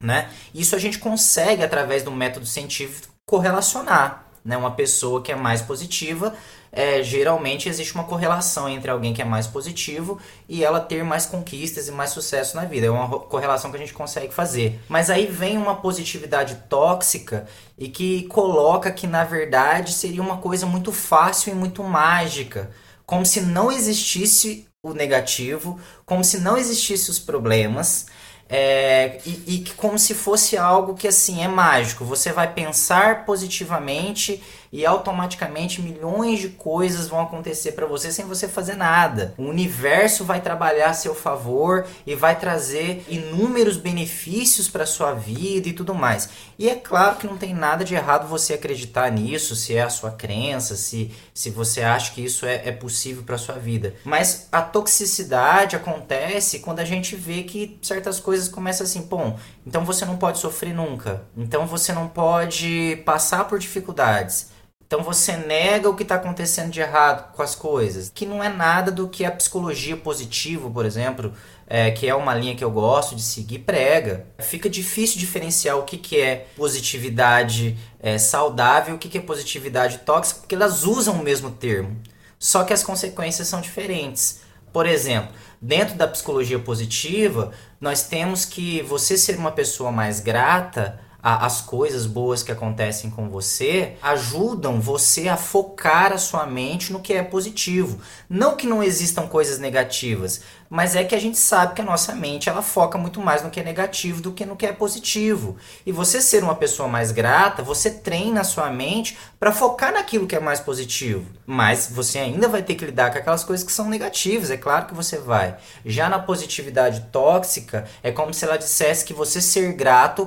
Né? 0.00 0.28
Isso 0.52 0.74
a 0.74 0.80
gente 0.80 0.98
consegue, 0.98 1.62
através 1.62 2.02
do 2.02 2.10
método 2.10 2.44
científico, 2.44 3.14
correlacionar. 3.24 4.24
Né? 4.44 4.56
Uma 4.56 4.72
pessoa 4.72 5.22
que 5.22 5.30
é 5.30 5.36
mais 5.36 5.62
positiva 5.62 6.34
é, 6.74 7.02
geralmente 7.02 7.68
existe 7.68 7.94
uma 7.94 8.04
correlação 8.04 8.66
entre 8.66 8.90
alguém 8.90 9.12
que 9.12 9.20
é 9.20 9.26
mais 9.26 9.46
positivo 9.46 10.18
e 10.48 10.64
ela 10.64 10.80
ter 10.80 11.04
mais 11.04 11.26
conquistas 11.26 11.86
e 11.86 11.92
mais 11.92 12.10
sucesso 12.10 12.56
na 12.56 12.64
vida. 12.64 12.86
É 12.86 12.90
uma 12.90 13.08
correlação 13.20 13.70
que 13.70 13.76
a 13.76 13.80
gente 13.80 13.92
consegue 13.92 14.32
fazer. 14.32 14.80
Mas 14.88 15.10
aí 15.10 15.26
vem 15.26 15.58
uma 15.58 15.76
positividade 15.76 16.54
tóxica 16.70 17.46
e 17.76 17.88
que 17.88 18.22
coloca 18.22 18.90
que 18.90 19.06
na 19.06 19.22
verdade 19.22 19.92
seria 19.92 20.22
uma 20.22 20.38
coisa 20.38 20.64
muito 20.64 20.92
fácil 20.92 21.52
e 21.52 21.54
muito 21.54 21.84
mágica. 21.84 22.70
Como 23.04 23.26
se 23.26 23.42
não 23.42 23.70
existisse 23.70 24.66
o 24.82 24.94
negativo, 24.94 25.78
como 26.06 26.24
se 26.24 26.38
não 26.38 26.56
existisse 26.56 27.10
os 27.10 27.18
problemas. 27.18 28.06
É, 28.48 29.18
e, 29.24 29.44
e 29.46 29.64
como 29.76 29.98
se 29.98 30.12
fosse 30.12 30.58
algo 30.58 30.94
que 30.94 31.08
assim 31.08 31.42
é 31.42 31.48
mágico. 31.48 32.04
Você 32.04 32.32
vai 32.32 32.52
pensar 32.52 33.24
positivamente 33.24 34.42
e 34.72 34.86
automaticamente 34.86 35.82
milhões 35.82 36.40
de 36.40 36.48
coisas 36.48 37.06
vão 37.06 37.20
acontecer 37.20 37.72
para 37.72 37.84
você 37.84 38.10
sem 38.10 38.24
você 38.24 38.48
fazer 38.48 38.74
nada. 38.74 39.34
O 39.36 39.44
universo 39.44 40.24
vai 40.24 40.40
trabalhar 40.40 40.90
a 40.90 40.94
seu 40.94 41.14
favor 41.14 41.86
e 42.06 42.14
vai 42.14 42.38
trazer 42.38 43.04
inúmeros 43.06 43.76
benefícios 43.76 44.68
para 44.68 44.86
sua 44.86 45.12
vida 45.12 45.68
e 45.68 45.74
tudo 45.74 45.94
mais. 45.94 46.30
E 46.58 46.70
é 46.70 46.74
claro 46.74 47.16
que 47.16 47.26
não 47.26 47.36
tem 47.36 47.52
nada 47.52 47.84
de 47.84 47.94
errado 47.94 48.26
você 48.26 48.54
acreditar 48.54 49.10
nisso, 49.10 49.54
se 49.54 49.74
é 49.74 49.82
a 49.82 49.90
sua 49.90 50.10
crença, 50.10 50.74
se, 50.74 51.10
se 51.34 51.50
você 51.50 51.82
acha 51.82 52.12
que 52.12 52.24
isso 52.24 52.46
é, 52.46 52.68
é 52.68 52.72
possível 52.72 53.22
para 53.24 53.36
sua 53.36 53.56
vida. 53.56 53.94
Mas 54.04 54.48
a 54.50 54.62
toxicidade 54.62 55.76
acontece 55.76 56.60
quando 56.60 56.78
a 56.78 56.84
gente 56.84 57.14
vê 57.14 57.42
que 57.42 57.78
certas 57.82 58.18
coisas 58.18 58.48
começam 58.48 58.86
assim, 58.86 59.02
bom, 59.02 59.38
então 59.66 59.84
você 59.84 60.04
não 60.06 60.16
pode 60.16 60.38
sofrer 60.38 60.72
nunca. 60.72 61.24
Então 61.36 61.66
você 61.66 61.92
não 61.92 62.08
pode 62.08 63.02
passar 63.04 63.44
por 63.44 63.58
dificuldades. 63.58 64.52
Então 64.92 65.02
você 65.02 65.38
nega 65.38 65.88
o 65.88 65.96
que 65.96 66.02
está 66.02 66.16
acontecendo 66.16 66.70
de 66.70 66.78
errado 66.78 67.32
com 67.32 67.40
as 67.40 67.54
coisas, 67.54 68.12
que 68.14 68.26
não 68.26 68.44
é 68.44 68.50
nada 68.50 68.90
do 68.90 69.08
que 69.08 69.24
a 69.24 69.32
psicologia 69.32 69.96
positiva, 69.96 70.68
por 70.68 70.84
exemplo, 70.84 71.32
é, 71.66 71.90
que 71.90 72.06
é 72.06 72.14
uma 72.14 72.34
linha 72.34 72.54
que 72.54 72.62
eu 72.62 72.70
gosto 72.70 73.16
de 73.16 73.22
seguir, 73.22 73.60
prega. 73.60 74.26
Fica 74.38 74.68
difícil 74.68 75.18
diferenciar 75.18 75.78
o 75.78 75.84
que, 75.84 75.96
que 75.96 76.20
é 76.20 76.46
positividade 76.54 77.74
é, 77.98 78.18
saudável 78.18 78.92
e 78.92 78.96
o 78.96 78.98
que, 78.98 79.08
que 79.08 79.16
é 79.16 79.22
positividade 79.22 79.96
tóxica, 80.00 80.40
porque 80.40 80.54
elas 80.54 80.84
usam 80.84 81.14
o 81.14 81.22
mesmo 81.22 81.50
termo, 81.50 81.96
só 82.38 82.62
que 82.62 82.74
as 82.74 82.84
consequências 82.84 83.48
são 83.48 83.62
diferentes. 83.62 84.42
Por 84.74 84.84
exemplo, 84.84 85.32
dentro 85.58 85.94
da 85.94 86.06
psicologia 86.06 86.58
positiva, 86.58 87.50
nós 87.80 88.02
temos 88.02 88.44
que 88.44 88.82
você 88.82 89.16
ser 89.16 89.38
uma 89.38 89.52
pessoa 89.52 89.90
mais 89.90 90.20
grata 90.20 91.00
a, 91.22 91.46
as 91.46 91.60
coisas 91.60 92.04
boas 92.04 92.42
que 92.42 92.50
acontecem 92.50 93.08
com 93.08 93.28
você 93.28 93.94
ajudam 94.02 94.80
você 94.80 95.28
a 95.28 95.36
focar 95.36 96.12
a 96.12 96.18
sua 96.18 96.44
mente 96.46 96.92
no 96.92 97.00
que 97.00 97.12
é 97.12 97.22
positivo. 97.22 98.00
Não 98.28 98.56
que 98.56 98.66
não 98.66 98.82
existam 98.82 99.26
coisas 99.28 99.58
negativas, 99.58 100.42
mas 100.72 100.96
é 100.96 101.04
que 101.04 101.14
a 101.14 101.20
gente 101.20 101.36
sabe 101.36 101.74
que 101.74 101.82
a 101.82 101.84
nossa 101.84 102.14
mente 102.14 102.48
ela 102.48 102.62
foca 102.62 102.96
muito 102.96 103.20
mais 103.20 103.42
no 103.42 103.50
que 103.50 103.60
é 103.60 103.62
negativo 103.62 104.22
do 104.22 104.32
que 104.32 104.46
no 104.46 104.56
que 104.56 104.64
é 104.64 104.72
positivo. 104.72 105.58
E 105.84 105.92
você 105.92 106.18
ser 106.18 106.42
uma 106.42 106.54
pessoa 106.54 106.88
mais 106.88 107.12
grata, 107.12 107.62
você 107.62 107.90
treina 107.90 108.40
a 108.40 108.44
sua 108.44 108.70
mente 108.70 109.18
para 109.38 109.52
focar 109.52 109.92
naquilo 109.92 110.26
que 110.26 110.34
é 110.34 110.40
mais 110.40 110.60
positivo. 110.60 111.26
Mas 111.44 111.90
você 111.92 112.18
ainda 112.18 112.48
vai 112.48 112.62
ter 112.62 112.74
que 112.74 112.86
lidar 112.86 113.12
com 113.12 113.18
aquelas 113.18 113.44
coisas 113.44 113.66
que 113.66 113.70
são 113.70 113.86
negativas, 113.86 114.50
é 114.50 114.56
claro 114.56 114.86
que 114.86 114.94
você 114.94 115.18
vai. 115.18 115.58
Já 115.84 116.08
na 116.08 116.18
positividade 116.18 117.08
tóxica, 117.12 117.86
é 118.02 118.10
como 118.10 118.32
se 118.32 118.42
ela 118.42 118.56
dissesse 118.56 119.04
que 119.04 119.12
você 119.12 119.42
ser 119.42 119.74
grato, 119.74 120.26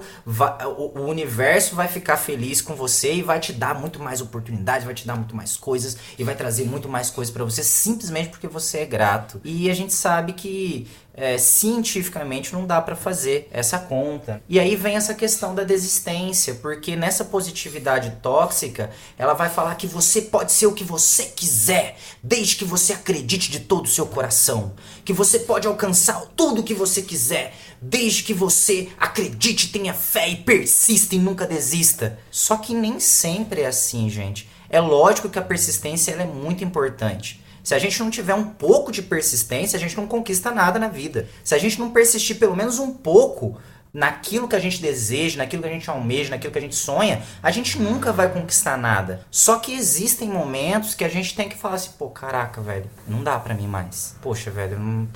o 0.78 1.02
universo 1.02 1.76
vai 1.76 1.88
ficar 1.88 2.18
feliz 2.18 2.62
com 2.62 2.76
você 2.76 3.16
e 3.16 3.24
vai 3.24 3.40
te 3.40 3.52
dar 3.52 3.74
muito 3.74 4.00
mais 4.00 4.22
oportunidades, 4.22 4.86
vai 4.86 4.94
te 4.94 5.08
dar 5.08 5.16
muito 5.16 5.36
mais 5.36 5.58
coisas 5.58 5.98
e 6.20 6.24
vai 6.24 6.36
trazer 6.36 6.66
muito 6.66 6.88
mais 6.88 7.10
coisas 7.10 7.34
para 7.34 7.44
você 7.44 7.64
simplesmente 7.64 8.30
porque 8.30 8.48
você 8.48 8.82
é 8.82 8.86
grato. 8.86 9.42
E 9.44 9.72
a 9.72 9.74
gente 9.74 9.92
sabe 9.92 10.35
que 10.36 10.88
é, 11.14 11.38
cientificamente 11.38 12.54
não 12.54 12.68
dá 12.68 12.82
para 12.82 12.96
fazer 12.96 13.48
essa 13.52 13.80
conta. 13.80 14.42
E 14.50 14.60
aí 14.60 14.76
vem 14.76 14.96
essa 14.96 15.14
questão 15.14 15.56
da 15.56 15.64
desistência, 15.64 16.56
porque 16.56 16.96
nessa 16.96 17.24
positividade 17.24 18.18
tóxica, 18.22 18.92
ela 19.18 19.34
vai 19.34 19.50
falar 19.50 19.76
que 19.76 19.88
você 19.88 20.22
pode 20.22 20.52
ser 20.52 20.68
o 20.68 20.74
que 20.74 20.84
você 20.84 21.24
quiser, 21.26 21.98
desde 22.22 22.58
que 22.58 22.66
você 22.66 22.94
acredite 22.94 23.50
de 23.50 23.62
todo 23.62 23.86
o 23.86 23.90
seu 23.90 24.06
coração, 24.06 24.74
que 25.06 25.14
você 25.14 25.40
pode 25.40 25.68
alcançar 25.68 26.22
tudo 26.36 26.62
o 26.62 26.64
que 26.64 26.74
você 26.74 27.02
quiser, 27.02 27.54
desde 27.82 28.24
que 28.24 28.34
você 28.34 28.90
acredite, 29.00 29.72
tenha 29.72 29.94
fé 29.94 30.30
e 30.30 30.36
persista 30.36 31.16
e 31.16 31.20
nunca 31.20 31.48
desista. 31.48 32.20
Só 32.30 32.58
que 32.58 32.74
nem 32.74 33.00
sempre 33.00 33.62
é 33.62 33.68
assim, 33.68 34.10
gente. 34.10 34.50
É 34.70 34.82
lógico 34.82 35.30
que 35.30 35.40
a 35.40 35.44
persistência 35.44 36.12
é 36.12 36.26
muito 36.26 36.64
importante. 36.64 37.45
Se 37.66 37.74
a 37.74 37.80
gente 37.80 38.00
não 38.00 38.12
tiver 38.12 38.36
um 38.36 38.46
pouco 38.46 38.92
de 38.92 39.02
persistência, 39.02 39.76
a 39.76 39.80
gente 39.80 39.98
não 39.98 40.06
conquista 40.06 40.52
nada 40.52 40.78
na 40.78 40.88
vida. 40.88 41.28
Se 41.44 41.56
a 41.56 41.58
gente 41.58 41.80
não 41.80 41.90
persistir 41.90 42.38
pelo 42.38 42.56
menos 42.56 42.78
um 42.78 42.94
pouco 42.94 43.58
naquilo 43.92 44.48
que 44.48 44.56
a 44.56 44.60
gente 44.60 44.80
deseja, 44.80 45.40
naquilo 45.40 45.64
que 45.64 45.70
a 45.70 45.72
gente 45.72 45.90
almeja, 45.90 46.30
naquilo 46.30 46.54
que 46.54 46.60
a 46.60 46.62
gente 46.62 46.76
sonha, 46.76 47.24
a 47.42 47.50
gente 47.50 47.80
nunca 47.80 48.12
vai 48.14 48.32
conquistar 48.32 48.78
nada. 48.78 49.26
Só 49.32 49.58
que 49.58 49.74
existem 49.74 50.30
momentos 50.30 50.94
que 50.94 51.04
a 51.04 51.10
gente 51.10 51.36
tem 51.36 51.50
que 51.50 51.58
falar 51.58 51.76
assim, 51.76 51.90
pô, 51.98 52.08
caraca, 52.10 52.62
velho, 52.62 52.88
não 53.08 53.24
dá 53.24 53.40
para 53.40 53.56
mim 53.56 53.68
mais. 53.68 54.16
Poxa, 54.22 54.52
velho, 54.52 54.78
não, 54.78 55.08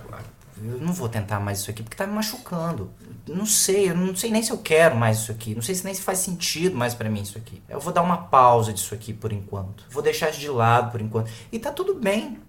eu 0.64 0.80
não 0.80 0.94
vou 0.94 1.08
tentar 1.08 1.40
mais 1.40 1.60
isso 1.60 1.70
aqui 1.70 1.84
porque 1.84 1.96
tá 1.96 2.06
me 2.06 2.14
machucando. 2.14 2.92
Não 3.28 3.46
sei, 3.46 3.90
eu 3.90 3.96
não 3.96 4.16
sei 4.16 4.32
nem 4.32 4.42
se 4.42 4.52
eu 4.52 4.58
quero 4.58 4.96
mais 4.96 5.20
isso 5.20 5.32
aqui. 5.32 5.56
Não 5.56 5.62
sei 5.62 5.76
se 5.76 5.86
nem 5.86 5.94
se 5.94 6.02
faz 6.02 6.20
sentido 6.20 6.76
mais 6.76 6.94
para 6.94 7.10
mim 7.10 7.22
isso 7.22 7.38
aqui. 7.38 7.62
Eu 7.70 7.80
vou 7.80 7.94
dar 7.94 8.02
uma 8.02 8.18
pausa 8.18 8.74
disso 8.74 8.94
aqui 8.94 9.14
por 9.14 9.32
enquanto. 9.32 9.86
Vou 9.90 10.02
deixar 10.02 10.32
de 10.32 10.50
lado 10.50 10.92
por 10.92 11.02
enquanto. 11.02 11.30
E 11.52 11.60
tá 11.60 11.72
tudo 11.72 11.96
bem. 11.96 12.40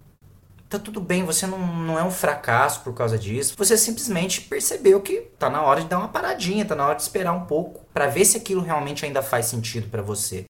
Tá 0.69 0.79
tudo 0.79 1.01
bem, 1.01 1.25
você 1.25 1.49
não, 1.49 1.59
não 1.59 1.99
é 1.99 2.05
um 2.05 2.13
fracasso 2.13 2.83
por 2.83 2.95
causa 2.95 3.19
disso. 3.19 3.55
Você 3.59 3.77
simplesmente 3.77 4.43
percebeu 4.43 5.01
que 5.01 5.23
tá 5.37 5.51
na 5.51 5.63
hora 5.63 5.81
de 5.81 5.89
dar 5.89 5.99
uma 5.99 6.07
paradinha, 6.07 6.65
tá 6.65 6.77
na 6.77 6.87
hora 6.87 6.95
de 6.95 7.03
esperar 7.03 7.33
um 7.33 7.45
pouco 7.45 7.85
para 7.93 8.07
ver 8.07 8.25
se 8.25 8.37
aquilo 8.37 8.63
realmente 8.63 9.05
ainda 9.05 9.21
faz 9.21 9.47
sentido 9.47 9.89
para 9.89 10.01
você. 10.01 10.45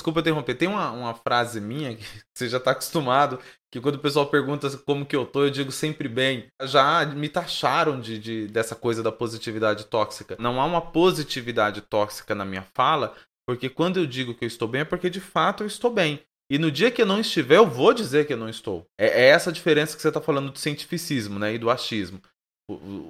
Desculpa 0.00 0.20
interromper, 0.20 0.54
tem 0.54 0.66
uma, 0.66 0.90
uma 0.92 1.14
frase 1.14 1.60
minha 1.60 1.94
que 1.94 2.02
você 2.34 2.48
já 2.48 2.56
está 2.56 2.70
acostumado, 2.70 3.38
que 3.70 3.78
quando 3.82 3.96
o 3.96 4.00
pessoal 4.00 4.26
pergunta 4.26 4.70
como 4.78 5.04
que 5.04 5.14
eu 5.14 5.26
tô, 5.26 5.44
eu 5.44 5.50
digo 5.50 5.70
sempre 5.70 6.08
bem. 6.08 6.46
Já 6.62 7.04
me 7.04 7.28
taxaram 7.28 8.00
de, 8.00 8.18
de, 8.18 8.46
dessa 8.48 8.74
coisa 8.74 9.02
da 9.02 9.12
positividade 9.12 9.84
tóxica. 9.84 10.36
Não 10.40 10.58
há 10.58 10.64
uma 10.64 10.80
positividade 10.80 11.82
tóxica 11.82 12.34
na 12.34 12.46
minha 12.46 12.62
fala, 12.74 13.14
porque 13.46 13.68
quando 13.68 13.98
eu 13.98 14.06
digo 14.06 14.34
que 14.34 14.44
eu 14.44 14.48
estou 14.48 14.66
bem 14.66 14.80
é 14.80 14.84
porque 14.86 15.10
de 15.10 15.20
fato 15.20 15.64
eu 15.64 15.66
estou 15.66 15.90
bem. 15.90 16.22
E 16.50 16.58
no 16.58 16.70
dia 16.70 16.90
que 16.90 17.02
eu 17.02 17.06
não 17.06 17.20
estiver, 17.20 17.58
eu 17.58 17.66
vou 17.66 17.92
dizer 17.92 18.26
que 18.26 18.32
eu 18.32 18.38
não 18.38 18.48
estou. 18.48 18.86
É, 18.98 19.06
é 19.06 19.28
essa 19.28 19.50
a 19.50 19.52
diferença 19.52 19.94
que 19.94 20.00
você 20.00 20.08
está 20.08 20.20
falando 20.20 20.50
do 20.50 20.58
cientificismo 20.58 21.38
né, 21.38 21.54
e 21.54 21.58
do 21.58 21.68
achismo. 21.68 22.22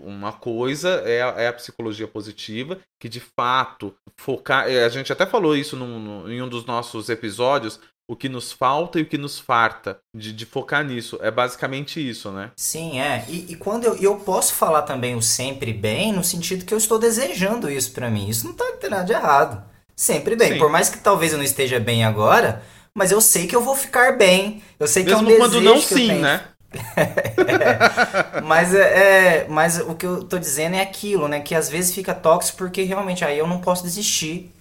Uma 0.05 0.33
coisa 0.33 0.89
é 1.05 1.23
a, 1.23 1.29
é 1.43 1.49
a, 1.49 1.53
psicologia 1.53 2.07
positiva, 2.07 2.79
que 2.99 3.09
de 3.09 3.21
fato 3.21 3.95
focar. 4.17 4.69
É, 4.69 4.85
a 4.85 4.89
gente 4.89 5.13
até 5.13 5.27
falou 5.27 5.57
isso 5.57 5.77
num, 5.77 5.99
num, 5.99 6.31
em 6.31 6.43
um 6.43 6.49
dos 6.49 6.65
nossos 6.65 7.09
episódios. 7.09 7.81
O 8.09 8.17
que 8.17 8.29
nos 8.29 8.51
falta 8.51 8.99
e 8.99 9.03
o 9.03 9.07
que 9.07 9.17
nos 9.17 9.39
farta, 9.39 10.01
de, 10.13 10.33
de 10.33 10.45
focar 10.45 10.85
nisso. 10.85 11.17
É 11.23 11.31
basicamente 11.31 12.01
isso, 12.01 12.33
né? 12.33 12.51
Sim, 12.57 13.01
é. 13.01 13.25
E, 13.29 13.53
e 13.53 13.57
quando 13.57 13.85
eu, 13.85 13.95
eu 13.99 14.17
posso 14.17 14.55
falar 14.55 14.83
também 14.83 15.15
o 15.15 15.23
sempre 15.23 15.73
bem, 15.73 16.13
no 16.13 16.25
sentido 16.25 16.65
que 16.65 16.75
eu 16.75 16.79
estou 16.79 16.99
desejando 16.99 17.71
isso 17.71 17.93
para 17.93 18.11
mim. 18.11 18.29
Isso 18.29 18.47
não 18.47 18.53
tá 18.53 18.65
tem 18.81 18.91
nada 18.91 19.05
de 19.05 19.13
errado. 19.13 19.63
Sempre 19.95 20.35
bem. 20.35 20.55
Sim. 20.55 20.59
Por 20.59 20.71
mais 20.71 20.89
que 20.89 20.99
talvez 20.99 21.31
eu 21.31 21.39
não 21.39 21.45
esteja 21.45 21.79
bem 21.79 22.05
agora, 22.05 22.65
mas 22.95 23.13
eu 23.13 23.21
sei 23.21 23.47
que 23.47 23.55
eu 23.55 23.63
vou 23.63 23.77
ficar 23.77 24.17
bem. 24.17 24.63
Eu 24.79 24.89
sei 24.89 25.05
Mesmo 25.05 25.27
que 25.27 25.33
é 25.33 25.37
um 25.37 25.39
quando 25.39 25.61
não 25.61 25.81
sim, 25.81 26.13
né? 26.15 26.45
é, 26.97 28.41
mas 28.43 28.75
é, 28.75 29.47
mas 29.49 29.81
o 29.81 29.95
que 29.95 30.07
eu 30.07 30.25
tô 30.25 30.39
dizendo 30.39 30.77
é 30.77 30.81
aquilo, 30.81 31.27
né? 31.29 31.41
Que 31.41 31.55
às 31.55 31.69
vezes 31.69 31.95
fica 31.95 32.15
tóxico 32.15 32.59
porque 32.59 32.83
realmente 32.83 33.25
aí 33.25 33.39
eu 33.39 33.47
não 33.47 33.61
posso 33.61 33.83
desistir. 33.83 34.53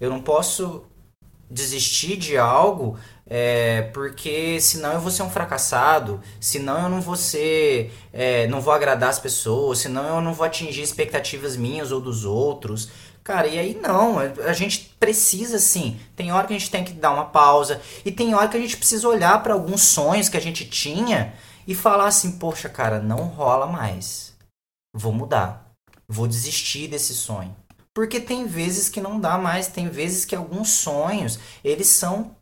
Eu 0.00 0.10
não 0.10 0.20
posso 0.20 0.84
desistir 1.48 2.16
de 2.16 2.36
algo 2.36 2.98
é, 3.26 3.82
porque 3.94 4.60
senão 4.60 4.92
eu 4.92 5.00
vou 5.00 5.10
ser 5.10 5.22
um 5.22 5.30
fracassado, 5.30 6.20
senão 6.40 6.82
eu 6.84 6.88
não 6.88 7.00
vou 7.00 7.16
ser, 7.16 7.92
é, 8.12 8.46
não 8.48 8.60
vou 8.60 8.72
agradar 8.72 9.08
as 9.08 9.18
pessoas, 9.18 9.78
senão 9.78 10.16
eu 10.16 10.20
não 10.20 10.34
vou 10.34 10.44
atingir 10.44 10.82
expectativas 10.82 11.56
minhas 11.56 11.90
ou 11.90 12.00
dos 12.00 12.24
outros. 12.24 12.90
Cara, 13.24 13.46
e 13.46 13.58
aí 13.58 13.74
não, 13.74 14.18
a 14.18 14.52
gente 14.52 14.94
precisa 15.00 15.58
sim. 15.58 15.98
Tem 16.14 16.30
hora 16.30 16.46
que 16.46 16.52
a 16.52 16.58
gente 16.58 16.70
tem 16.70 16.84
que 16.84 16.92
dar 16.92 17.10
uma 17.10 17.24
pausa 17.24 17.80
e 18.04 18.12
tem 18.12 18.34
hora 18.34 18.48
que 18.48 18.56
a 18.58 18.60
gente 18.60 18.76
precisa 18.76 19.08
olhar 19.08 19.42
para 19.42 19.54
alguns 19.54 19.80
sonhos 19.80 20.28
que 20.28 20.36
a 20.36 20.40
gente 20.40 20.66
tinha 20.68 21.32
e 21.66 21.74
falar 21.74 22.06
assim: 22.06 22.32
"Poxa, 22.32 22.68
cara, 22.68 23.00
não 23.00 23.28
rola 23.28 23.66
mais. 23.66 24.34
Vou 24.94 25.10
mudar. 25.10 25.72
Vou 26.06 26.28
desistir 26.28 26.86
desse 26.86 27.14
sonho". 27.14 27.56
Porque 27.94 28.20
tem 28.20 28.44
vezes 28.44 28.90
que 28.90 29.00
não 29.00 29.18
dá 29.18 29.38
mais, 29.38 29.68
tem 29.68 29.88
vezes 29.88 30.26
que 30.26 30.36
alguns 30.36 30.68
sonhos, 30.70 31.38
eles 31.64 31.86
são. 31.86 32.36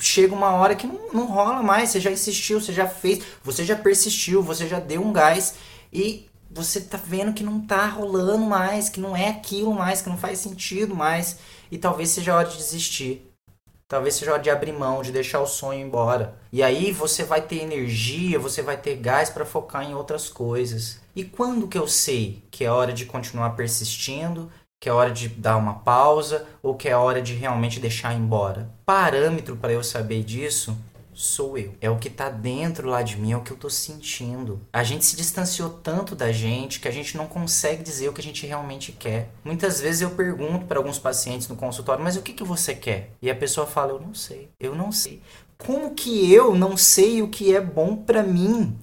Chega 0.00 0.34
uma 0.34 0.50
hora 0.50 0.74
que 0.74 0.86
não, 0.86 1.12
não 1.12 1.26
rola 1.26 1.62
mais. 1.62 1.90
Você 1.90 2.00
já 2.00 2.10
insistiu, 2.10 2.60
você 2.60 2.72
já 2.72 2.88
fez, 2.88 3.22
você 3.44 3.64
já 3.64 3.76
persistiu, 3.76 4.42
você 4.42 4.66
já 4.66 4.80
deu 4.80 5.00
um 5.00 5.12
gás 5.12 5.54
e 5.92 6.26
você 6.54 6.80
tá 6.80 6.96
vendo 6.96 7.34
que 7.34 7.42
não 7.42 7.60
tá 7.60 7.86
rolando 7.86 8.44
mais, 8.44 8.88
que 8.88 9.00
não 9.00 9.16
é 9.16 9.28
aquilo 9.28 9.74
mais, 9.74 10.00
que 10.00 10.08
não 10.08 10.16
faz 10.16 10.38
sentido 10.38 10.94
mais. 10.94 11.38
E 11.70 11.76
talvez 11.76 12.10
seja 12.10 12.32
a 12.32 12.36
hora 12.36 12.48
de 12.48 12.56
desistir. 12.56 13.28
Talvez 13.88 14.14
seja 14.14 14.32
hora 14.32 14.42
de 14.42 14.50
abrir 14.50 14.72
mão, 14.72 15.02
de 15.02 15.10
deixar 15.12 15.40
o 15.40 15.46
sonho 15.46 15.84
embora. 15.84 16.36
E 16.52 16.62
aí 16.62 16.92
você 16.92 17.24
vai 17.24 17.42
ter 17.42 17.56
energia, 17.56 18.38
você 18.38 18.62
vai 18.62 18.76
ter 18.76 18.96
gás 18.96 19.28
para 19.30 19.44
focar 19.44 19.82
em 19.82 19.94
outras 19.94 20.28
coisas. 20.28 21.00
E 21.14 21.24
quando 21.24 21.68
que 21.68 21.76
eu 21.76 21.88
sei 21.88 22.42
que 22.50 22.64
é 22.64 22.70
hora 22.70 22.92
de 22.92 23.04
continuar 23.04 23.50
persistindo, 23.50 24.50
que 24.80 24.88
é 24.88 24.92
hora 24.92 25.10
de 25.10 25.28
dar 25.28 25.56
uma 25.56 25.74
pausa 25.74 26.46
ou 26.62 26.74
que 26.74 26.88
é 26.88 26.96
hora 26.96 27.20
de 27.20 27.34
realmente 27.34 27.80
deixar 27.80 28.14
embora? 28.14 28.70
Parâmetro 28.86 29.56
para 29.56 29.72
eu 29.72 29.82
saber 29.82 30.22
disso 30.22 30.76
sou 31.14 31.56
eu. 31.56 31.74
É 31.80 31.88
o 31.88 31.98
que 31.98 32.10
tá 32.10 32.28
dentro 32.28 32.88
lá 32.88 33.02
de 33.02 33.16
mim, 33.16 33.32
é 33.32 33.36
o 33.36 33.42
que 33.42 33.52
eu 33.52 33.56
tô 33.56 33.70
sentindo. 33.70 34.60
A 34.72 34.82
gente 34.82 35.04
se 35.04 35.16
distanciou 35.16 35.70
tanto 35.70 36.14
da 36.14 36.32
gente 36.32 36.80
que 36.80 36.88
a 36.88 36.90
gente 36.90 37.16
não 37.16 37.26
consegue 37.26 37.82
dizer 37.82 38.08
o 38.08 38.12
que 38.12 38.20
a 38.20 38.24
gente 38.24 38.46
realmente 38.46 38.92
quer. 38.92 39.30
Muitas 39.44 39.80
vezes 39.80 40.02
eu 40.02 40.10
pergunto 40.10 40.66
para 40.66 40.78
alguns 40.78 40.98
pacientes 40.98 41.48
no 41.48 41.56
consultório, 41.56 42.02
mas 42.02 42.16
o 42.16 42.22
que, 42.22 42.32
que 42.32 42.44
você 42.44 42.74
quer? 42.74 43.12
E 43.22 43.30
a 43.30 43.34
pessoa 43.34 43.66
fala, 43.66 43.92
eu 43.92 44.00
não 44.00 44.14
sei, 44.14 44.50
eu 44.58 44.74
não 44.74 44.90
sei. 44.90 45.22
Como 45.56 45.94
que 45.94 46.32
eu 46.32 46.54
não 46.54 46.76
sei 46.76 47.22
o 47.22 47.28
que 47.28 47.54
é 47.54 47.60
bom 47.60 47.96
para 47.96 48.22
mim? 48.22 48.76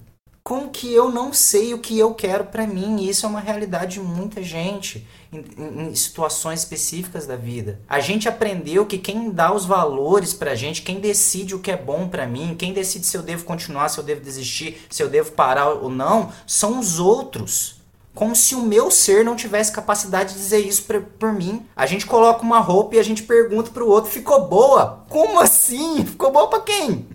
Como 0.44 0.70
que 0.70 0.92
eu 0.92 1.08
não 1.08 1.32
sei 1.32 1.72
o 1.72 1.78
que 1.78 1.96
eu 1.96 2.14
quero 2.14 2.46
para 2.46 2.66
mim? 2.66 3.00
E 3.00 3.08
isso 3.08 3.24
é 3.24 3.28
uma 3.28 3.38
realidade 3.38 3.94
de 3.94 4.00
muita 4.00 4.42
gente 4.42 5.06
em, 5.32 5.44
em, 5.88 5.94
situações 5.94 6.60
específicas 6.60 7.28
da 7.28 7.36
vida. 7.36 7.80
A 7.88 8.00
gente 8.00 8.28
aprendeu 8.28 8.84
que 8.84 8.98
quem 8.98 9.30
dá 9.30 9.54
os 9.54 9.64
valores 9.64 10.34
pra 10.34 10.56
gente, 10.56 10.82
quem 10.82 10.98
decide 10.98 11.54
o 11.54 11.60
que 11.60 11.70
é 11.70 11.76
bom 11.76 12.08
para 12.08 12.26
mim, 12.26 12.56
quem 12.58 12.72
decide 12.72 13.06
se 13.06 13.16
eu 13.16 13.22
devo 13.22 13.44
continuar, 13.44 13.88
se 13.88 13.98
eu 13.98 14.04
devo 14.04 14.20
desistir, 14.20 14.84
se 14.90 15.00
eu 15.00 15.08
devo 15.08 15.30
parar 15.30 15.68
ou 15.68 15.88
não, 15.88 16.32
são 16.44 16.80
os 16.80 16.98
outros. 16.98 17.80
Como 18.12 18.34
se 18.34 18.56
o 18.56 18.62
meu 18.62 18.90
ser 18.90 19.24
não 19.24 19.36
tivesse 19.36 19.70
capacidade 19.70 20.34
de 20.34 20.40
dizer 20.40 20.58
isso 20.58 20.82
pra, 20.82 21.00
por 21.00 21.32
mim. 21.32 21.64
A 21.74 21.86
gente 21.86 22.04
coloca 22.04 22.42
uma 22.42 22.58
roupa 22.58 22.96
e 22.96 22.98
a 22.98 23.02
gente 23.04 23.22
pergunta 23.22 23.70
pro 23.70 23.88
outro: 23.88 24.10
ficou 24.10 24.48
boa? 24.48 25.04
Como 25.08 25.38
assim? 25.38 26.04
Ficou 26.04 26.32
boa 26.32 26.48
pra 26.48 26.60
quem? 26.60 27.06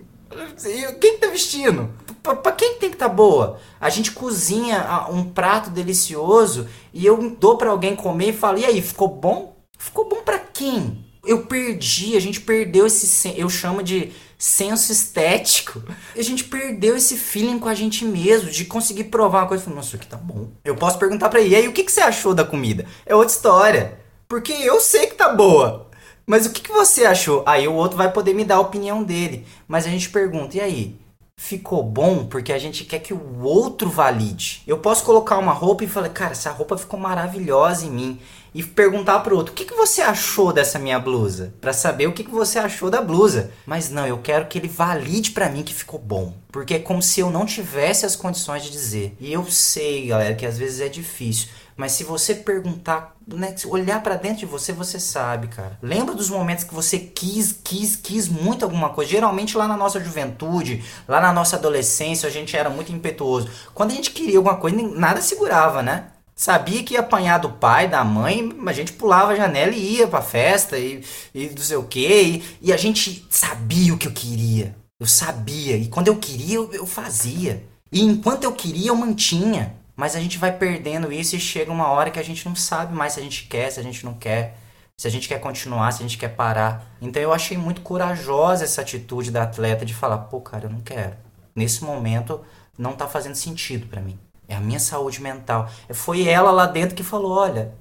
Quem 1.00 1.18
tá 1.18 1.28
vestindo? 1.28 1.92
Pra 2.36 2.52
quem 2.52 2.76
tem 2.76 2.90
que 2.90 2.96
estar 2.96 3.10
tá 3.10 3.14
boa? 3.14 3.60
A 3.80 3.90
gente 3.90 4.12
cozinha 4.12 5.08
um 5.10 5.24
prato 5.24 5.70
delicioso 5.70 6.68
e 6.94 7.06
eu 7.06 7.36
dou 7.40 7.58
para 7.58 7.70
alguém 7.70 7.96
comer 7.96 8.30
e 8.30 8.34
falo: 8.34 8.58
"E 8.58 8.66
aí, 8.66 8.82
ficou 8.82 9.08
bom?" 9.08 9.56
Ficou 9.80 10.10
bom 10.10 10.24
para 10.24 10.40
quem? 10.40 11.06
eu 11.28 11.44
perdi, 11.46 12.16
a 12.16 12.20
gente 12.20 12.40
perdeu 12.42 12.88
esse. 12.88 13.38
Eu 13.38 13.50
chamo 13.50 13.84
de 13.84 14.12
senso 14.38 14.92
estético. 14.92 15.84
A 16.16 16.22
gente 16.22 16.46
perdeu 16.46 16.96
esse 16.96 17.18
feeling 17.18 17.60
com 17.60 17.68
a 17.68 17.74
gente 17.74 18.06
mesmo, 18.06 18.50
de 18.50 18.66
conseguir 18.66 19.06
provar 19.06 19.42
uma 19.42 19.48
coisa. 19.48 19.64
Falei, 19.64 19.76
Nossa, 19.76 19.90
isso 19.90 19.96
aqui 19.98 20.08
tá 20.08 20.18
bom. 20.18 20.48
Eu 20.64 20.76
posso 20.76 20.98
perguntar 20.98 21.30
pra 21.30 21.42
ele, 21.42 21.50
e 21.50 21.56
aí, 21.56 21.68
o 21.68 21.74
que, 21.74 21.84
que 21.84 21.92
você 21.92 22.02
achou 22.02 22.34
da 22.34 22.46
comida? 22.46 22.86
É 23.06 23.14
outra 23.14 23.34
história. 23.34 24.00
Porque 24.28 24.54
eu 24.54 24.80
sei 24.80 25.08
que 25.08 25.16
tá 25.16 25.34
boa. 25.34 25.90
Mas 26.26 26.46
o 26.46 26.52
que, 26.52 26.62
que 26.62 26.72
você 26.72 27.06
achou? 27.06 27.44
Aí 27.46 27.68
o 27.68 27.74
outro 27.74 27.98
vai 27.98 28.12
poder 28.12 28.34
me 28.34 28.44
dar 28.44 28.56
a 28.56 28.62
opinião 28.62 29.04
dele. 29.04 29.46
Mas 29.68 29.86
a 29.86 29.90
gente 29.90 30.10
pergunta, 30.10 30.58
e 30.58 30.62
aí? 30.62 30.96
Ficou 31.40 31.84
bom 31.84 32.26
porque 32.26 32.52
a 32.52 32.58
gente 32.58 32.84
quer 32.84 33.00
que 33.00 33.14
o 33.14 33.42
outro 33.44 33.90
valide. 33.90 34.64
Eu 34.66 34.80
posso 34.80 35.06
colocar 35.06 35.38
uma 35.38 35.54
roupa 35.54 35.84
e 35.84 35.88
falar, 35.88 36.10
cara, 36.10 36.32
essa 36.32 36.52
roupa 36.52 36.78
ficou 36.78 37.00
maravilhosa 37.00 37.86
em 37.86 37.92
mim 37.92 38.20
e 38.54 38.64
perguntar 38.64 39.20
pro 39.20 39.38
outro: 39.38 39.54
"O 39.54 39.56
que, 39.56 39.64
que 39.64 39.76
você 39.76 40.02
achou 40.02 40.52
dessa 40.52 40.80
minha 40.80 41.00
blusa?" 41.00 41.54
Para 41.62 41.72
saber 41.72 42.08
o 42.08 42.12
que, 42.12 42.24
que 42.24 42.32
você 42.32 42.58
achou 42.58 42.90
da 42.90 43.02
blusa. 43.02 43.52
Mas 43.68 43.90
não, 43.90 44.06
eu 44.06 44.18
quero 44.18 44.48
que 44.48 44.58
ele 44.58 44.68
valide 44.68 45.32
para 45.32 45.48
mim 45.48 45.64
que 45.64 45.74
ficou 45.74 46.00
bom, 46.00 46.34
porque 46.52 46.74
é 46.74 46.80
como 46.80 47.02
se 47.02 47.20
eu 47.20 47.30
não 47.30 47.46
tivesse 47.46 48.06
as 48.06 48.16
condições 48.16 48.64
de 48.64 48.72
dizer. 48.72 49.16
E 49.20 49.32
eu 49.32 49.46
sei, 49.46 50.08
galera, 50.08 50.36
que 50.36 50.46
às 50.46 50.58
vezes 50.58 50.82
é 50.82 50.90
difícil, 50.90 51.50
mas 51.78 51.92
se 51.92 52.04
você 52.04 52.34
perguntar, 52.34 53.16
né, 53.28 53.54
olhar 53.66 54.02
para 54.02 54.16
dentro 54.16 54.40
de 54.40 54.46
você, 54.46 54.72
você 54.72 55.00
sabe, 55.00 55.48
cara. 55.48 55.78
Lembra 55.82 56.16
dos 56.16 56.30
momentos 56.30 56.64
que 56.64 56.74
você 56.74 56.98
quis, 56.98 57.52
quis, 57.64 57.96
quis 57.96 58.28
muito 58.28 58.64
alguma 58.64 58.90
coisa? 58.90 59.12
Geralmente 59.12 59.58
lá 59.58 59.68
na 59.68 59.76
nossa 59.76 60.00
juventude, 60.00 60.84
lá 61.08 61.20
na 61.20 61.34
nossa 61.34 61.58
adolescência, 61.58 62.28
a 62.28 62.32
gente 62.32 62.56
era 62.56 62.70
muito 62.70 62.92
impetuoso. 62.92 63.50
Quando 63.74 63.92
a 63.92 63.96
gente 63.96 64.12
queria 64.12 64.38
alguma 64.38 64.56
coisa, 64.56 64.78
nada 64.96 65.22
segurava, 65.22 65.84
né? 65.84 66.08
Sabia 66.36 66.84
que 66.84 66.94
ia 66.94 67.00
apanhar 67.00 67.40
do 67.40 67.50
pai, 67.50 67.88
da 67.88 68.04
mãe, 68.04 68.56
a 68.68 68.72
gente 68.72 68.94
pulava 68.94 69.32
a 69.32 69.36
janela 69.36 69.72
e 69.72 69.98
ia 69.98 70.08
pra 70.08 70.22
festa 70.22 70.78
e, 70.78 71.04
e 71.34 71.50
não 71.50 71.58
sei 71.58 71.78
o 71.78 71.84
que. 71.84 72.08
E, 72.08 72.44
e, 72.62 72.72
a 72.72 72.78
gente 72.78 73.26
sabia 73.28 73.94
o 73.94 73.98
que 73.98 74.08
eu 74.08 74.12
queria. 74.12 74.76
Eu 75.00 75.08
sabia. 75.08 75.76
E 75.76 75.88
quando 75.88 76.10
eu 76.10 76.16
queria, 76.18 76.58
eu, 76.58 76.72
eu 76.72 76.86
fazia. 76.86 77.66
E 77.92 78.04
enquanto 78.04 78.44
eu 78.44 78.52
queria, 78.52 78.90
eu 78.90 78.96
mantinha. 78.96 79.76
Mas 79.98 80.16
a 80.16 80.20
gente 80.20 80.38
vai 80.38 80.56
perdendo 80.56 81.12
isso 81.12 81.36
e 81.36 81.40
chega 81.40 81.72
uma 81.72 81.88
hora 81.88 82.12
que 82.12 82.20
a 82.20 82.24
gente 82.24 82.48
não 82.48 82.56
sabe 82.56 82.94
mais 82.94 83.14
se 83.14 83.20
a 83.20 83.24
gente 83.24 83.48
quer, 83.48 83.72
se 83.72 83.80
a 83.80 83.84
gente 83.84 84.06
não 84.06 84.14
quer. 84.14 84.56
Se 84.96 85.08
a 85.08 85.12
gente 85.12 85.28
quer 85.28 85.40
continuar, 85.40 85.92
se 85.92 86.04
a 86.04 86.08
gente 86.08 86.18
quer 86.20 86.30
parar. 86.30 86.86
Então 87.02 87.22
eu 87.22 87.34
achei 87.34 87.58
muito 87.58 87.82
corajosa 87.82 88.64
essa 88.64 88.82
atitude 88.82 89.32
da 89.32 89.44
atleta 89.44 89.84
de 89.84 89.96
falar: 89.96 90.20
pô, 90.20 90.40
cara, 90.40 90.66
eu 90.66 90.70
não 90.70 90.82
quero. 90.82 91.16
Nesse 91.56 91.84
momento 91.84 92.42
não 92.78 92.94
tá 92.94 93.08
fazendo 93.08 93.36
sentido 93.36 93.88
para 93.88 94.02
mim. 94.02 94.20
É 94.48 94.56
a 94.56 94.60
minha 94.60 94.80
saúde 94.80 95.22
mental. 95.22 95.70
Foi 95.92 96.28
ela 96.28 96.52
lá 96.52 96.68
dentro 96.68 96.96
que 96.96 97.04
falou: 97.04 97.32
olha, 97.32 97.74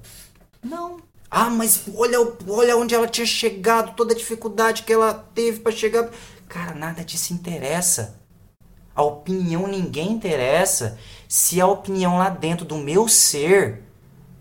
não. 0.63 0.97
Ah, 1.29 1.49
mas 1.49 1.83
olha, 1.95 2.17
olha 2.47 2.77
onde 2.77 2.95
ela 2.95 3.07
tinha 3.07 3.27
chegado, 3.27 3.95
toda 3.95 4.13
a 4.13 4.17
dificuldade 4.17 4.83
que 4.83 4.93
ela 4.93 5.13
teve 5.13 5.59
para 5.59 5.71
chegar. 5.71 6.09
Cara, 6.47 6.73
nada 6.73 7.03
disso 7.03 7.33
interessa. 7.33 8.19
A 8.97 9.03
opinião 9.03 9.67
ninguém 9.67 10.11
interessa. 10.11 10.97
Se 11.29 11.61
a 11.61 11.67
opinião 11.67 12.17
lá 12.17 12.29
dentro 12.29 12.65
do 12.65 12.75
meu 12.77 13.07
ser, 13.07 13.83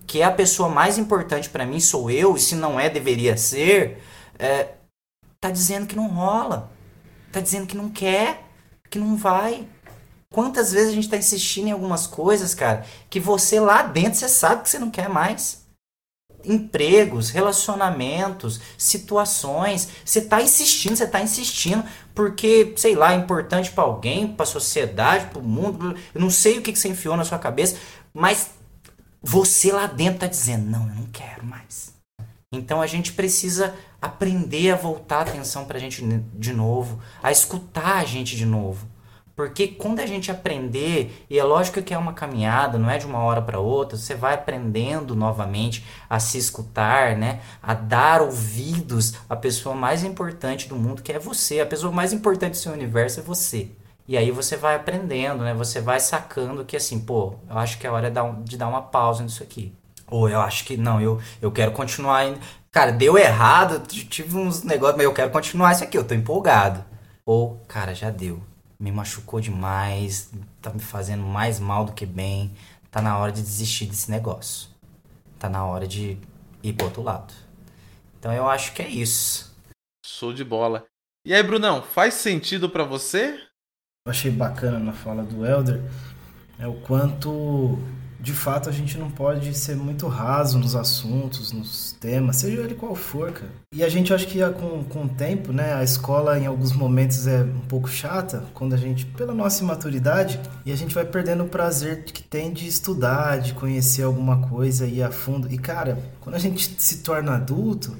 que 0.06 0.22
é 0.22 0.24
a 0.24 0.32
pessoa 0.32 0.70
mais 0.70 0.96
importante 0.96 1.50
para 1.50 1.66
mim, 1.66 1.78
sou 1.78 2.10
eu, 2.10 2.34
e 2.34 2.40
se 2.40 2.54
não 2.54 2.80
é, 2.80 2.88
deveria 2.88 3.36
ser, 3.36 4.02
é, 4.38 4.70
tá 5.38 5.50
dizendo 5.50 5.86
que 5.86 5.94
não 5.94 6.08
rola. 6.08 6.72
Tá 7.30 7.40
dizendo 7.40 7.66
que 7.66 7.76
não 7.76 7.90
quer, 7.90 8.44
que 8.88 8.98
não 8.98 9.14
vai. 9.14 9.68
Quantas 10.32 10.72
vezes 10.72 10.88
a 10.88 10.94
gente 10.94 11.10
tá 11.10 11.18
insistindo 11.18 11.68
em 11.68 11.72
algumas 11.72 12.06
coisas, 12.06 12.54
cara, 12.54 12.86
que 13.10 13.20
você 13.20 13.60
lá 13.60 13.82
dentro 13.82 14.18
você 14.18 14.28
sabe 14.28 14.62
que 14.62 14.70
você 14.70 14.78
não 14.78 14.90
quer 14.90 15.10
mais. 15.10 15.65
Empregos, 16.46 17.30
relacionamentos, 17.30 18.60
situações, 18.78 19.88
você 20.04 20.20
tá 20.20 20.40
insistindo, 20.40 20.96
você 20.96 21.06
tá 21.06 21.20
insistindo 21.20 21.84
porque, 22.14 22.72
sei 22.76 22.94
lá, 22.94 23.12
é 23.12 23.16
importante 23.16 23.70
para 23.70 23.84
alguém, 23.84 24.26
para 24.28 24.44
a 24.44 24.46
sociedade, 24.46 25.26
para 25.26 25.38
o 25.38 25.42
mundo, 25.42 25.94
eu 26.14 26.20
não 26.20 26.30
sei 26.30 26.58
o 26.58 26.62
que, 26.62 26.72
que 26.72 26.78
você 26.78 26.88
enfiou 26.88 27.16
na 27.16 27.24
sua 27.24 27.38
cabeça, 27.38 27.76
mas 28.14 28.50
você 29.22 29.72
lá 29.72 29.86
dentro 29.86 30.20
tá 30.20 30.26
dizendo: 30.26 30.70
"Não, 30.70 30.88
eu 30.88 30.94
não 30.94 31.06
quero 31.12 31.44
mais". 31.44 31.94
Então 32.52 32.80
a 32.80 32.86
gente 32.86 33.12
precisa 33.12 33.74
aprender 34.00 34.70
a 34.70 34.76
voltar 34.76 35.18
a 35.18 35.22
atenção 35.22 35.64
pra 35.64 35.78
gente 35.78 36.02
de 36.34 36.52
novo, 36.52 37.00
a 37.22 37.32
escutar 37.32 37.96
a 37.96 38.04
gente 38.04 38.36
de 38.36 38.46
novo. 38.46 38.86
Porque 39.36 39.68
quando 39.68 40.00
a 40.00 40.06
gente 40.06 40.30
aprender, 40.30 41.26
e 41.28 41.38
é 41.38 41.44
lógico 41.44 41.82
que 41.82 41.92
é 41.92 41.98
uma 41.98 42.14
caminhada, 42.14 42.78
não 42.78 42.88
é 42.88 42.96
de 42.96 43.04
uma 43.04 43.18
hora 43.18 43.42
para 43.42 43.60
outra, 43.60 43.98
você 43.98 44.14
vai 44.14 44.32
aprendendo 44.32 45.14
novamente 45.14 45.84
a 46.08 46.18
se 46.18 46.38
escutar, 46.38 47.14
né? 47.14 47.40
A 47.62 47.74
dar 47.74 48.22
ouvidos 48.22 49.12
à 49.28 49.36
pessoa 49.36 49.74
mais 49.74 50.02
importante 50.02 50.70
do 50.70 50.74
mundo, 50.74 51.02
que 51.02 51.12
é 51.12 51.18
você. 51.18 51.60
A 51.60 51.66
pessoa 51.66 51.92
mais 51.92 52.14
importante 52.14 52.52
do 52.52 52.56
seu 52.56 52.72
universo 52.72 53.20
é 53.20 53.22
você. 53.22 53.68
E 54.08 54.16
aí 54.16 54.30
você 54.30 54.56
vai 54.56 54.74
aprendendo, 54.74 55.44
né? 55.44 55.52
Você 55.52 55.82
vai 55.82 56.00
sacando 56.00 56.64
que 56.64 56.76
assim, 56.76 56.98
pô, 56.98 57.34
eu 57.50 57.58
acho 57.58 57.78
que 57.78 57.86
é 57.86 57.90
hora 57.90 58.10
de 58.42 58.56
dar 58.56 58.68
uma 58.68 58.80
pausa 58.80 59.22
nisso 59.22 59.42
aqui. 59.42 59.70
Ou 60.08 60.30
eu 60.30 60.40
acho 60.40 60.64
que 60.64 60.78
não, 60.78 60.98
eu, 60.98 61.20
eu 61.42 61.52
quero 61.52 61.72
continuar 61.72 62.18
ainda. 62.18 62.40
Cara, 62.72 62.90
deu 62.90 63.18
errado, 63.18 63.86
tive 63.86 64.34
uns 64.38 64.62
negócios, 64.62 64.96
mas 64.96 65.04
eu 65.04 65.12
quero 65.12 65.30
continuar 65.30 65.72
isso 65.72 65.84
aqui, 65.84 65.98
eu 65.98 66.04
tô 66.04 66.14
empolgado. 66.14 66.82
Ou, 67.26 67.60
cara, 67.68 67.94
já 67.94 68.08
deu 68.08 68.40
me 68.78 68.92
machucou 68.92 69.40
demais, 69.40 70.30
tá 70.60 70.70
me 70.70 70.80
fazendo 70.80 71.22
mais 71.22 71.58
mal 71.58 71.84
do 71.84 71.92
que 71.92 72.06
bem. 72.06 72.54
Tá 72.90 73.02
na 73.02 73.18
hora 73.18 73.32
de 73.32 73.42
desistir 73.42 73.86
desse 73.86 74.10
negócio. 74.10 74.68
Tá 75.38 75.48
na 75.48 75.64
hora 75.64 75.86
de 75.86 76.18
ir 76.62 76.72
pro 76.72 76.86
outro 76.86 77.02
lado. 77.02 77.32
Então 78.18 78.32
eu 78.32 78.48
acho 78.48 78.72
que 78.72 78.82
é 78.82 78.88
isso. 78.88 79.54
Show 80.04 80.32
de 80.32 80.44
bola. 80.44 80.86
E 81.24 81.34
aí, 81.34 81.42
Brunão, 81.42 81.82
faz 81.82 82.14
sentido 82.14 82.70
para 82.70 82.84
você? 82.84 83.34
Eu 84.06 84.10
achei 84.10 84.30
bacana 84.30 84.78
na 84.78 84.92
fala 84.92 85.24
do 85.24 85.44
Elder 85.44 85.82
é 86.58 86.66
o 86.66 86.74
quanto 86.80 87.78
de 88.26 88.32
fato 88.32 88.68
a 88.68 88.72
gente 88.72 88.98
não 88.98 89.08
pode 89.08 89.54
ser 89.54 89.76
muito 89.76 90.08
raso 90.08 90.58
nos 90.58 90.74
assuntos, 90.74 91.52
nos 91.52 91.92
temas, 92.00 92.34
seja 92.34 92.60
ele 92.60 92.74
qual 92.74 92.96
for, 92.96 93.30
cara. 93.30 93.52
E 93.72 93.84
a 93.84 93.88
gente 93.88 94.12
acha 94.12 94.26
que 94.26 94.40
com, 94.50 94.82
com 94.82 95.04
o 95.04 95.08
tempo, 95.08 95.52
né, 95.52 95.74
a 95.74 95.84
escola 95.84 96.36
em 96.36 96.44
alguns 96.44 96.72
momentos 96.72 97.28
é 97.28 97.42
um 97.42 97.60
pouco 97.68 97.88
chata, 97.88 98.42
quando 98.52 98.72
a 98.72 98.76
gente, 98.76 99.06
pela 99.06 99.32
nossa 99.32 99.62
imaturidade, 99.62 100.40
e 100.64 100.72
a 100.72 100.76
gente 100.76 100.92
vai 100.92 101.04
perdendo 101.04 101.44
o 101.44 101.48
prazer 101.48 102.02
que 102.02 102.20
tem 102.20 102.52
de 102.52 102.66
estudar, 102.66 103.38
de 103.38 103.54
conhecer 103.54 104.02
alguma 104.02 104.48
coisa 104.48 104.88
e 104.88 105.00
a 105.00 105.12
fundo. 105.12 105.46
E 105.48 105.56
cara, 105.56 105.96
quando 106.20 106.34
a 106.34 106.40
gente 106.40 106.74
se 106.82 107.04
torna 107.04 107.36
adulto, 107.36 107.96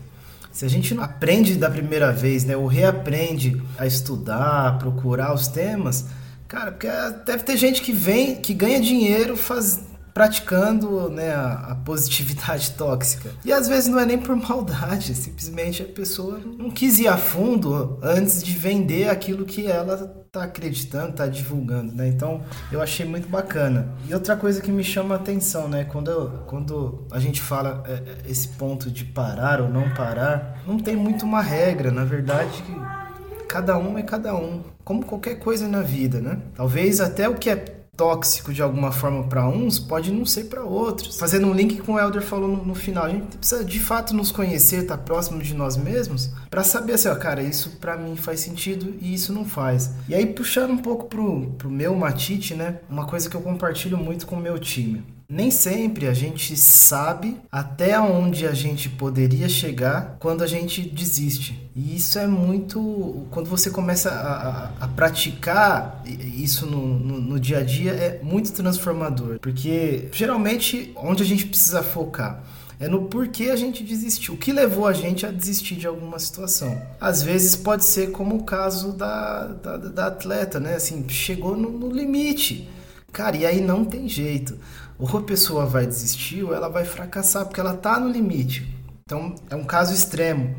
se 0.51 0.65
a 0.65 0.69
gente 0.69 0.93
não 0.93 1.05
aprende 1.05 1.55
da 1.55 1.71
primeira 1.71 2.11
vez, 2.11 2.45
né, 2.45 2.57
ou 2.57 2.67
reaprende 2.67 3.63
a 3.79 3.87
estudar, 3.87 4.77
procurar 4.81 5.33
os 5.33 5.47
temas, 5.47 6.07
cara, 6.49 6.73
porque 6.73 6.89
deve 7.25 7.45
ter 7.45 7.57
gente 7.57 7.81
que 7.81 7.93
vem, 7.93 8.35
que 8.35 8.53
ganha 8.53 8.81
dinheiro 8.81 9.37
faz, 9.37 9.87
praticando 10.17 11.11
né, 11.11 11.35
a, 11.35 11.73
a, 11.73 11.75
positividade 11.75 12.71
tóxica. 12.79 13.35
E 13.45 13.53
às 13.53 13.69
vezes 13.69 13.87
não 13.87 14.01
é 14.01 14.07
nem 14.07 14.17
por 14.17 14.35
maldade, 14.35 15.15
simplesmente 15.15 15.83
a 15.83 15.85
pessoa 15.85 16.41
não 16.59 16.71
quis 16.71 16.99
ir 16.99 17.07
a 17.07 17.19
fundo 17.19 17.99
antes 18.03 18.43
de 18.43 18.53
vender 18.53 19.11
aquilo 19.11 19.45
que 19.45 19.67
ela 19.67 20.27
tá 20.33 20.45
acreditando, 20.45 21.13
tá 21.13 21.27
divulgando, 21.27 21.95
né? 21.95 22.09
Então 22.09 22.41
eu 22.73 22.81
achei 22.81 23.05
muito 23.05 23.29
bacana. 23.29 23.93
E 24.09 24.15
outra 24.15 24.35
coisa 24.37 24.63
que 24.63 24.73
me 24.73 24.83
chama 24.83 25.17
a 25.17 25.19
atenção, 25.19 25.69
né? 25.69 25.85
Quando, 25.85 26.45
quando 26.47 27.07
a 27.11 27.21
gente 27.21 27.43
fala 27.43 27.85
é, 27.87 27.93
é, 27.93 28.17
esse 28.27 28.49
ponto 28.49 28.91
de 28.91 29.05
parar 29.05 29.61
ou 29.61 29.69
não 29.69 29.93
parar, 29.93 30.63
não 30.67 30.79
tem 30.79 30.97
muito 30.97 31.27
uma 31.27 31.43
regra, 31.43 31.91
na 31.91 32.07
verdade 32.07 32.65
cada 33.47 33.79
um 33.79 33.97
é 33.97 34.03
cada 34.03 34.35
um, 34.35 34.63
como 34.85 35.05
qualquer 35.05 35.37
coisa 35.39 35.69
na 35.69 35.81
vida, 35.81 36.21
né? 36.21 36.39
Talvez 36.55 37.01
até 37.01 37.29
o 37.29 37.35
que 37.35 37.49
é 37.49 37.76
tóxico 37.97 38.53
de 38.53 38.63
alguma 38.63 38.93
forma 38.93 39.25
para 39.25 39.49
uns 39.49 39.79
pode 39.79 40.13
não 40.13 40.27
ser 40.27 40.45
para 40.45 40.63
outros. 40.63 41.17
Fazendo 41.17 41.47
um 41.47 41.55
link 41.55 41.79
com 41.79 41.95
o 41.95 41.99
Elder 41.99 42.23
falou 42.23 42.49
no, 42.49 42.65
no, 42.65 42.75
final, 42.75 43.05
a 43.05 43.09
gente 43.09 43.37
precisa 43.37 43.65
de 43.65 43.81
fato 43.81 44.15
nos 44.15 44.31
conhecer, 44.31 44.83
estar 44.83 44.97
tá 44.97 45.03
próximo 45.03 45.43
de 45.43 45.55
nós 45.55 45.77
mesmos, 45.77 46.31
para 46.51 46.63
saber 46.63 46.95
assim, 46.95 47.09
ó, 47.09 47.15
cara, 47.15 47.43
isso 47.43 47.79
para 47.81 47.97
mim 47.97 48.17
faz 48.17 48.41
sentido 48.41 48.95
e 49.01 49.15
isso 49.15 49.33
não 49.33 49.45
faz. 49.45 49.91
E 50.09 50.15
aí 50.15 50.27
puxando 50.27 50.71
um 50.71 50.79
pouco 50.79 51.07
pro, 51.07 51.47
pro 51.59 51.71
meu 51.71 51.95
matite, 51.95 52.55
né? 52.55 52.81
Uma 52.89 53.07
coisa 53.07 53.29
que 53.29 53.37
eu 53.37 53.41
compartilho 53.41 53.97
muito 53.97 54.27
com 54.27 54.37
o 54.37 54.41
meu 54.41 54.59
time. 54.59 55.17
Nem 55.29 55.51
sempre 55.51 56.07
a 56.07 56.15
gente 56.15 56.57
sabe 56.57 57.37
até 57.51 57.99
onde 57.99 58.47
a 58.47 58.53
gente 58.53 58.89
poderia 58.89 59.49
chegar 59.49 60.17
quando 60.21 60.45
a 60.45 60.47
gente 60.47 60.83
desiste. 60.83 61.69
E 61.75 61.97
isso 61.97 62.17
é 62.17 62.29
muito. 62.29 63.27
Quando 63.33 63.51
você 63.51 63.69
começa 63.69 64.09
a, 64.11 64.49
a, 64.49 64.71
a 64.83 64.89
praticar 64.89 66.01
isso 66.07 66.65
no, 66.65 66.87
no, 66.87 67.21
no, 67.21 67.41
dia 67.41 67.59
a 67.59 67.63
dia, 67.65 67.91
é 67.91 68.21
muito 68.23 68.53
transformador. 68.53 69.41
Porque 69.41 70.09
geralmente 70.13 70.93
onde 70.95 71.25
a 71.25 71.27
gente 71.27 71.45
precisa 71.47 71.83
focar 71.83 72.45
é 72.79 72.89
no 72.89 73.07
porquê 73.07 73.51
a 73.51 73.57
gente 73.57 73.83
desistiu. 73.83 74.35
O 74.35 74.37
que 74.37 74.53
levou 74.53 74.87
a 74.87 74.93
gente 74.93 75.25
a 75.25 75.31
desistir 75.31 75.77
de 75.77 75.87
alguma 75.87 76.19
situação. 76.19 76.81
Às 77.01 77.23
vezes 77.23 77.57
pode 77.57 77.85
ser 77.85 78.11
como 78.11 78.37
o 78.37 78.45
caso 78.45 78.93
da, 78.93 79.47
da, 79.47 79.77
da 79.77 80.07
atleta, 80.07 80.61
né? 80.61 80.75
Assim, 80.75 81.09
chegou 81.09 81.57
no, 81.57 81.71
no 81.71 81.89
limite. 81.89 82.69
Cara, 83.13 83.37
e 83.37 83.47
aí 83.47 83.61
não 83.61 83.85
tem 83.85 84.09
jeito 84.09 84.59
ou 84.99 85.19
a 85.19 85.23
pessoa 85.23 85.67
vai 85.67 85.87
desistir 85.87 86.43
ou 86.43 86.55
ela 86.55 86.69
vai 86.69 86.85
fracassar 86.85 87.45
porque 87.45 87.61
ela 87.61 87.75
está 87.75 88.01
no 88.01 88.09
limite. 88.09 88.75
Então 89.05 89.35
é 89.51 89.57
um 89.57 89.65
caso 89.65 89.93
extremo. 89.93 90.55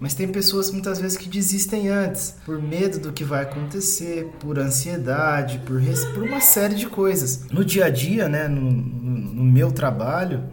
Mas 0.00 0.14
tem 0.14 0.28
pessoas 0.28 0.70
muitas 0.70 1.00
vezes 1.00 1.18
que 1.18 1.28
desistem 1.28 1.88
antes, 1.88 2.36
por 2.44 2.62
medo 2.62 3.00
do 3.00 3.12
que 3.12 3.24
vai 3.24 3.42
acontecer, 3.42 4.30
por 4.38 4.56
ansiedade, 4.56 5.58
por, 5.66 5.80
por 6.14 6.22
uma 6.22 6.40
série 6.40 6.76
de 6.76 6.86
coisas. 6.86 7.46
No 7.50 7.64
dia 7.64 7.86
a 7.86 7.90
dia, 7.90 8.28
né, 8.28 8.46
no, 8.46 8.70
no, 8.70 9.34
no 9.34 9.42
meu 9.42 9.72
trabalho, 9.72 10.44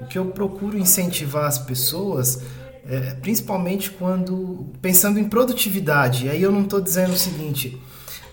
o 0.00 0.06
que 0.06 0.18
eu 0.18 0.26
procuro 0.26 0.78
incentivar 0.78 1.46
as 1.46 1.58
pessoas 1.58 2.42
é, 2.88 3.14
principalmente 3.20 3.90
quando 3.90 4.72
pensando 4.80 5.18
em 5.18 5.28
produtividade. 5.28 6.26
E 6.26 6.30
aí 6.30 6.42
eu 6.42 6.50
não 6.50 6.62
estou 6.62 6.80
dizendo 6.80 7.12
o 7.12 7.18
seguinte, 7.18 7.80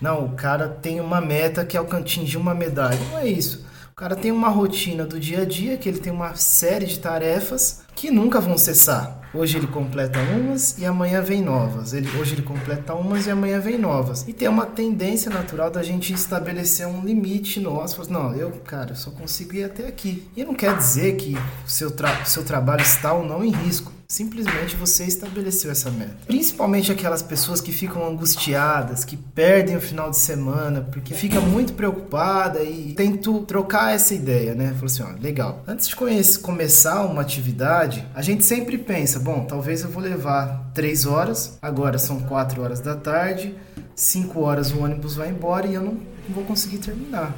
não, 0.00 0.24
o 0.24 0.30
cara 0.30 0.68
tem 0.68 0.98
uma 0.98 1.20
meta 1.20 1.64
que 1.64 1.76
é 1.76 1.80
atingir 1.80 2.38
uma 2.38 2.54
medalha. 2.54 2.98
Não 3.10 3.18
é 3.18 3.28
isso. 3.28 3.66
O 3.92 3.94
cara 3.94 4.16
tem 4.16 4.32
uma 4.32 4.48
rotina 4.48 5.04
do 5.04 5.20
dia 5.20 5.42
a 5.42 5.44
dia, 5.44 5.76
que 5.76 5.88
ele 5.88 5.98
tem 5.98 6.12
uma 6.12 6.34
série 6.34 6.86
de 6.86 6.98
tarefas 6.98 7.82
que 7.94 8.10
nunca 8.10 8.40
vão 8.40 8.58
cessar. 8.58 9.15
Hoje 9.36 9.58
ele 9.58 9.66
completa 9.66 10.18
umas 10.18 10.78
e 10.78 10.86
amanhã 10.86 11.20
vem 11.20 11.42
novas. 11.42 11.92
Ele, 11.92 12.08
hoje 12.18 12.34
ele 12.34 12.42
completa 12.42 12.94
umas 12.94 13.26
e 13.26 13.30
amanhã 13.30 13.60
vem 13.60 13.76
novas. 13.76 14.24
E 14.26 14.32
tem 14.32 14.48
uma 14.48 14.64
tendência 14.64 15.30
natural 15.30 15.70
da 15.70 15.82
gente 15.82 16.10
estabelecer 16.10 16.86
um 16.86 17.04
limite 17.04 17.60
nosso. 17.60 18.10
Não, 18.10 18.34
eu, 18.34 18.50
cara, 18.64 18.92
eu 18.92 18.96
só 18.96 19.10
consigo 19.10 19.54
ir 19.54 19.64
até 19.64 19.86
aqui. 19.86 20.26
E 20.34 20.42
não 20.42 20.54
quer 20.54 20.74
dizer 20.74 21.16
que 21.16 21.34
o 21.66 21.68
seu, 21.68 21.90
tra 21.90 22.24
seu 22.24 22.44
trabalho 22.44 22.80
está 22.80 23.12
ou 23.12 23.26
não 23.26 23.44
em 23.44 23.50
risco. 23.50 23.92
Simplesmente 24.08 24.76
você 24.76 25.04
estabeleceu 25.04 25.70
essa 25.70 25.90
meta. 25.90 26.16
Principalmente 26.26 26.92
aquelas 26.92 27.22
pessoas 27.22 27.60
que 27.60 27.72
ficam 27.72 28.06
angustiadas, 28.06 29.04
que 29.04 29.16
perdem 29.16 29.76
o 29.76 29.80
final 29.80 30.10
de 30.10 30.16
semana, 30.16 30.80
porque 30.80 31.12
fica 31.12 31.40
muito 31.40 31.72
preocupada 31.72 32.62
e 32.62 32.92
tento 32.94 33.40
trocar 33.40 33.94
essa 33.94 34.14
ideia, 34.14 34.54
né? 34.54 34.72
Falou 34.74 34.86
assim, 34.86 35.02
ó, 35.02 35.20
legal. 35.20 35.64
Antes 35.66 35.88
de 35.88 35.96
conhecer, 35.96 36.38
começar 36.38 37.04
uma 37.04 37.22
atividade, 37.22 38.06
a 38.14 38.22
gente 38.22 38.44
sempre 38.44 38.78
pensa, 38.78 39.18
bom, 39.18 39.44
talvez 39.44 39.82
eu 39.82 39.90
vou 39.90 40.02
levar 40.02 40.70
três 40.72 41.04
horas, 41.04 41.58
agora 41.60 41.98
são 41.98 42.20
quatro 42.20 42.62
horas 42.62 42.80
da 42.80 42.94
tarde, 42.94 43.54
cinco 43.94 44.42
horas 44.42 44.70
o 44.70 44.82
ônibus 44.82 45.16
vai 45.16 45.30
embora 45.30 45.66
e 45.66 45.74
eu 45.74 45.82
não 45.82 45.98
vou 46.28 46.44
conseguir 46.44 46.78
terminar. 46.78 47.34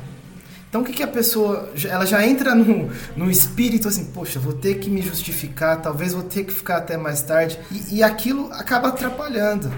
Então 0.69 0.83
o 0.83 0.85
que, 0.85 0.93
que 0.93 1.03
a 1.03 1.09
pessoa. 1.09 1.71
Ela 1.89 2.05
já 2.05 2.27
entra 2.27 2.55
no, 2.55 2.91
no 3.17 3.31
espírito 3.31 3.89
assim, 3.89 4.07
poxa, 4.07 4.39
vou 4.39 4.53
ter 4.53 4.75
que 4.79 4.91
me 4.91 5.01
justificar, 5.01 5.81
talvez 5.81 6.13
vou 6.13 6.23
ter 6.23 6.45
que 6.45 6.53
ficar 6.53 6.77
até 6.77 6.97
mais 6.97 7.23
tarde. 7.23 7.59
E, 7.71 7.97
e 7.97 8.03
aquilo 8.03 8.51
acaba 8.53 8.89
atrapalhando. 8.89 9.73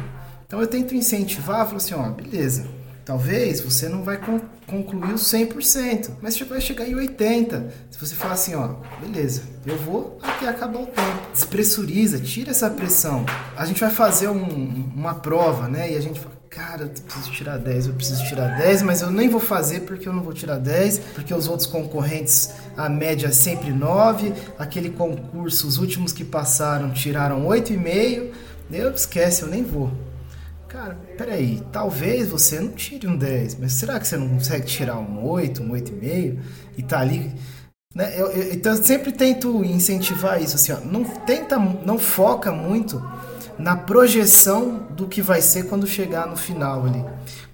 Então 0.47 0.61
eu 0.61 0.67
tento 0.67 0.95
incentivar, 0.95 1.65
falo 1.65 1.77
assim, 1.77 1.95
ó, 1.95 2.09
beleza. 2.11 2.67
Talvez 3.05 3.61
você 3.61 3.89
não 3.89 4.03
vai 4.03 4.19
con 4.19 4.41
concluir 4.67 5.15
o 5.15 5.17
100%, 5.17 6.13
mas 6.23 6.35
você 6.35 6.45
vai 6.45 6.61
chegar 6.61 6.89
em 6.89 6.95
80%. 6.95 7.71
Se 7.91 7.99
você 7.99 8.15
falar 8.15 8.35
assim, 8.35 8.55
ó, 8.55 8.77
beleza, 9.01 9.43
eu 9.67 9.77
vou 9.79 10.17
até 10.23 10.49
acabar 10.49 10.79
o 10.79 10.87
tempo. 10.87 11.31
Despressuriza, 11.33 12.21
tira 12.21 12.53
essa 12.53 12.71
pressão. 12.71 13.27
A 13.57 13.67
gente 13.67 13.81
vai 13.81 13.91
fazer 13.91 14.29
um, 14.29 14.93
uma 14.95 15.15
prova, 15.15 15.67
né? 15.67 15.93
E 15.93 15.97
a 15.97 16.01
gente 16.01 16.21
fala, 16.21 16.40
cara, 16.51 16.83
eu 16.83 16.89
preciso 16.89 17.31
tirar 17.31 17.59
10, 17.59 17.87
eu 17.87 17.95
preciso 17.95 18.25
tirar 18.27 18.59
10, 18.59 18.83
mas 18.83 19.01
eu 19.03 19.11
nem 19.11 19.29
vou 19.29 19.41
fazer 19.41 19.83
porque 19.83 20.09
eu 20.09 20.13
não 20.13 20.23
vou 20.23 20.33
tirar 20.33 20.59
10, 20.59 20.99
porque 21.15 21.33
os 21.33 21.47
outros 21.47 21.67
concorrentes, 21.69 22.51
a 22.77 22.89
média 22.89 23.29
é 23.29 23.31
sempre 23.31 23.71
9, 23.71 24.35
aquele 24.59 24.91
concurso, 24.91 25.69
os 25.69 25.79
últimos 25.79 26.13
que 26.13 26.25
passaram 26.25 26.91
tiraram 26.93 27.47
8,5, 27.47 28.33
eu 28.73 28.91
esquece, 28.91 29.43
eu 29.43 29.49
nem 29.49 29.63
vou. 29.63 29.93
Cara, 30.67 30.99
peraí, 31.17 31.63
talvez 31.73 32.29
você 32.29 32.59
não 32.59 32.73
tire 32.73 33.07
um 33.07 33.17
10, 33.17 33.57
mas 33.61 33.73
será 33.75 34.01
que 34.01 34.09
você 34.09 34.17
não 34.17 34.29
consegue 34.29 34.67
tirar 34.67 34.99
um 34.99 35.25
8, 35.25 35.63
um 35.63 35.71
8,5 35.71 36.39
e 36.77 36.83
tá 36.83 36.99
ali... 36.99 37.33
Né? 37.95 38.13
Eu, 38.17 38.29
eu, 38.31 38.53
então 38.53 38.73
eu 38.75 38.83
sempre 38.83 39.11
tento 39.11 39.65
incentivar 39.65 40.41
isso, 40.41 40.55
assim, 40.55 40.73
ó, 40.73 40.79
não 40.81 41.05
tenta, 41.05 41.59
não 41.59 41.99
foca 41.99 42.53
muito 42.53 43.01
na 43.61 43.77
projeção 43.77 44.87
do 44.91 45.07
que 45.07 45.21
vai 45.21 45.43
ser 45.43 45.65
quando 45.65 45.87
chegar 45.87 46.27
no 46.27 46.37
final 46.37 46.87
ali. 46.87 47.05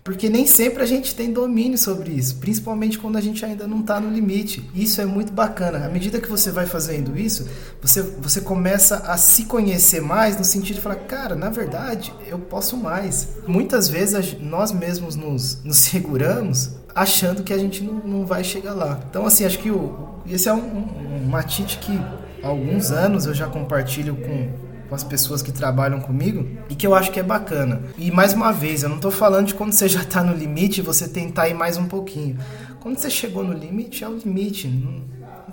Porque 0.06 0.28
nem 0.28 0.46
sempre 0.46 0.84
a 0.84 0.86
gente 0.86 1.16
tem 1.16 1.32
domínio 1.32 1.76
sobre 1.76 2.12
isso, 2.12 2.36
principalmente 2.36 2.96
quando 2.96 3.16
a 3.16 3.20
gente 3.20 3.44
ainda 3.44 3.66
não 3.66 3.80
está 3.80 3.98
no 3.98 4.08
limite. 4.08 4.70
Isso 4.72 5.00
é 5.00 5.04
muito 5.04 5.32
bacana. 5.32 5.84
À 5.84 5.88
medida 5.88 6.20
que 6.20 6.30
você 6.30 6.52
vai 6.52 6.64
fazendo 6.64 7.18
isso, 7.18 7.48
você, 7.82 8.02
você 8.02 8.40
começa 8.40 8.98
a 8.98 9.16
se 9.16 9.46
conhecer 9.46 10.00
mais 10.00 10.38
no 10.38 10.44
sentido 10.44 10.76
de 10.76 10.80
falar, 10.80 10.94
cara, 10.94 11.34
na 11.34 11.50
verdade, 11.50 12.14
eu 12.28 12.38
posso 12.38 12.76
mais. 12.76 13.30
Muitas 13.48 13.88
vezes 13.88 14.36
nós 14.40 14.70
mesmos 14.70 15.16
nos, 15.16 15.64
nos 15.64 15.78
seguramos 15.78 16.70
achando 16.94 17.42
que 17.42 17.52
a 17.52 17.58
gente 17.58 17.82
não, 17.82 17.94
não 17.94 18.24
vai 18.24 18.44
chegar 18.44 18.74
lá. 18.74 19.00
Então, 19.10 19.26
assim, 19.26 19.44
acho 19.44 19.58
que 19.58 19.72
o, 19.72 20.20
esse 20.24 20.48
é 20.48 20.52
um, 20.52 20.58
um, 20.58 21.24
uma 21.26 21.40
atitude 21.40 21.78
que 21.78 22.00
há 22.44 22.46
alguns 22.46 22.92
anos 22.92 23.26
eu 23.26 23.34
já 23.34 23.48
compartilho 23.48 24.14
com 24.14 24.65
com 24.88 24.94
as 24.94 25.04
pessoas 25.04 25.42
que 25.42 25.52
trabalham 25.52 26.00
comigo 26.00 26.48
e 26.68 26.74
que 26.74 26.86
eu 26.86 26.94
acho 26.94 27.10
que 27.10 27.20
é 27.20 27.22
bacana. 27.22 27.82
E 27.96 28.10
mais 28.10 28.32
uma 28.32 28.52
vez, 28.52 28.82
eu 28.82 28.88
não 28.88 28.96
estou 28.96 29.10
falando 29.10 29.46
de 29.46 29.54
quando 29.54 29.72
você 29.72 29.88
já 29.88 30.02
está 30.02 30.22
no 30.22 30.34
limite 30.34 30.82
você 30.82 31.08
tentar 31.08 31.48
ir 31.48 31.54
mais 31.54 31.76
um 31.76 31.86
pouquinho. 31.86 32.38
Quando 32.80 32.98
você 32.98 33.10
chegou 33.10 33.42
no 33.42 33.52
limite, 33.52 34.04
é 34.04 34.08
o 34.08 34.16
limite. 34.16 34.68
Não, 34.68 35.02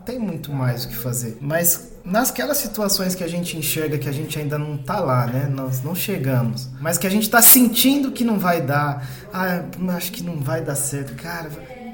tem 0.06 0.20
muito 0.20 0.52
mais 0.52 0.86
o 0.86 0.90
que 0.90 0.96
fazer. 0.96 1.38
Mas 1.40 1.94
nasquelas 2.04 2.58
situações 2.58 3.16
que 3.16 3.24
a 3.24 3.28
gente 3.28 3.58
enxerga 3.58 3.98
que 3.98 4.10
a 4.10 4.12
gente 4.12 4.38
ainda 4.38 4.58
não 4.58 4.76
está 4.76 5.00
lá, 5.00 5.26
né? 5.26 5.50
Nós 5.50 5.82
não 5.82 5.96
chegamos. 5.96 6.70
Mas 6.80 6.98
que 6.98 7.08
a 7.08 7.10
gente 7.10 7.24
está 7.24 7.42
sentindo 7.42 8.12
que 8.12 8.24
não 8.24 8.38
vai 8.38 8.62
dar. 8.62 9.08
Ah, 9.34 9.64
acho 9.96 10.12
que 10.12 10.22
não 10.22 10.38
vai 10.38 10.62
dar 10.62 10.76
certo. 10.76 11.16
Cara, 11.16 11.50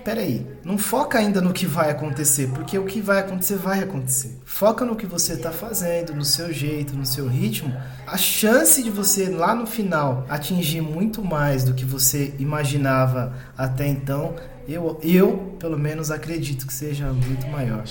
peraí, 0.09 0.43
não 0.65 0.75
foca 0.75 1.19
ainda 1.19 1.39
no 1.39 1.53
que 1.53 1.67
vai 1.67 1.91
acontecer, 1.91 2.49
porque 2.49 2.79
o 2.79 2.85
que 2.85 2.99
vai 2.99 3.19
acontecer 3.19 3.57
vai 3.57 3.83
acontecer. 3.83 4.39
Foca 4.43 4.83
no 4.83 4.95
que 4.95 5.05
você 5.05 5.33
está 5.33 5.51
fazendo, 5.51 6.15
no 6.15 6.25
seu 6.25 6.51
jeito, 6.51 6.95
no 6.95 7.05
seu 7.05 7.27
ritmo. 7.27 7.71
A 8.07 8.17
chance 8.17 8.81
de 8.81 8.89
você 8.89 9.29
lá 9.29 9.53
no 9.53 9.67
final 9.67 10.25
atingir 10.27 10.81
muito 10.81 11.23
mais 11.23 11.63
do 11.63 11.75
que 11.75 11.85
você 11.85 12.33
imaginava 12.39 13.35
até 13.55 13.85
então, 13.85 14.35
eu, 14.67 14.99
eu 15.03 15.55
pelo 15.59 15.77
menos 15.77 16.09
acredito 16.09 16.65
que 16.65 16.73
seja 16.73 17.13
muito 17.13 17.45
maior. 17.45 17.83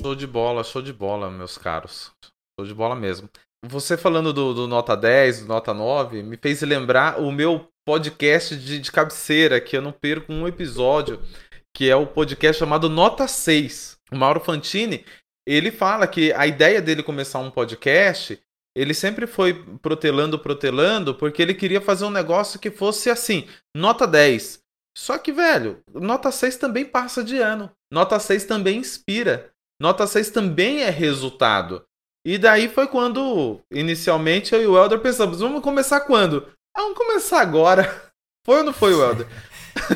Show 0.00 0.14
de 0.14 0.26
bola, 0.26 0.64
show 0.64 0.80
de 0.80 0.94
bola, 0.94 1.30
meus 1.30 1.58
caros. 1.58 2.10
Show 2.58 2.66
de 2.66 2.72
bola 2.72 2.96
mesmo. 2.96 3.28
Você 3.66 3.96
falando 3.96 4.32
do, 4.32 4.52
do, 4.52 4.68
Nota 4.68 4.94
10, 4.94 5.42
do 5.42 5.48
Nota 5.48 5.72
9, 5.72 6.22
me 6.22 6.36
fez 6.36 6.60
lembrar 6.60 7.18
o 7.18 7.32
meu 7.32 7.66
podcast 7.86 8.56
de, 8.56 8.78
de 8.78 8.92
cabeceira, 8.92 9.60
que 9.60 9.76
eu 9.76 9.80
não 9.80 9.90
perco 9.90 10.32
um 10.32 10.46
episódio, 10.46 11.22
que 11.74 11.88
é 11.88 11.96
o 11.96 12.06
podcast 12.06 12.58
chamado 12.58 12.90
Nota 12.90 13.26
6. 13.26 13.96
O 14.12 14.16
Mauro 14.16 14.40
Fantini, 14.40 15.04
ele 15.46 15.70
fala 15.70 16.06
que 16.06 16.30
a 16.34 16.46
ideia 16.46 16.82
dele 16.82 17.02
começar 17.02 17.38
um 17.38 17.50
podcast, 17.50 18.38
ele 18.76 18.92
sempre 18.92 19.26
foi 19.26 19.54
protelando, 19.80 20.38
protelando, 20.38 21.14
porque 21.14 21.40
ele 21.40 21.54
queria 21.54 21.80
fazer 21.80 22.04
um 22.04 22.10
negócio 22.10 22.60
que 22.60 22.70
fosse 22.70 23.08
assim, 23.08 23.48
nota 23.74 24.06
10. 24.06 24.60
Só 24.96 25.16
que, 25.16 25.32
velho, 25.32 25.80
nota 25.92 26.30
6 26.30 26.56
também 26.56 26.84
passa 26.84 27.24
de 27.24 27.38
ano. 27.38 27.70
Nota 27.90 28.18
6 28.18 28.44
também 28.44 28.78
inspira. 28.78 29.50
Nota 29.80 30.06
6 30.06 30.30
também 30.30 30.82
é 30.82 30.90
resultado. 30.90 31.84
E 32.24 32.38
daí 32.38 32.68
foi 32.68 32.86
quando, 32.88 33.60
inicialmente, 33.70 34.54
eu 34.54 34.62
e 34.62 34.66
o 34.66 34.76
Helder 34.76 34.98
pensamos, 35.00 35.40
vamos 35.40 35.62
começar 35.62 36.00
quando? 36.00 36.48
Ah, 36.74 36.80
vamos 36.82 36.96
começar 36.96 37.40
agora. 37.40 37.84
Foi 38.46 38.58
ou 38.58 38.64
não 38.64 38.74
foi, 38.74 38.92
Helder? 38.92 39.26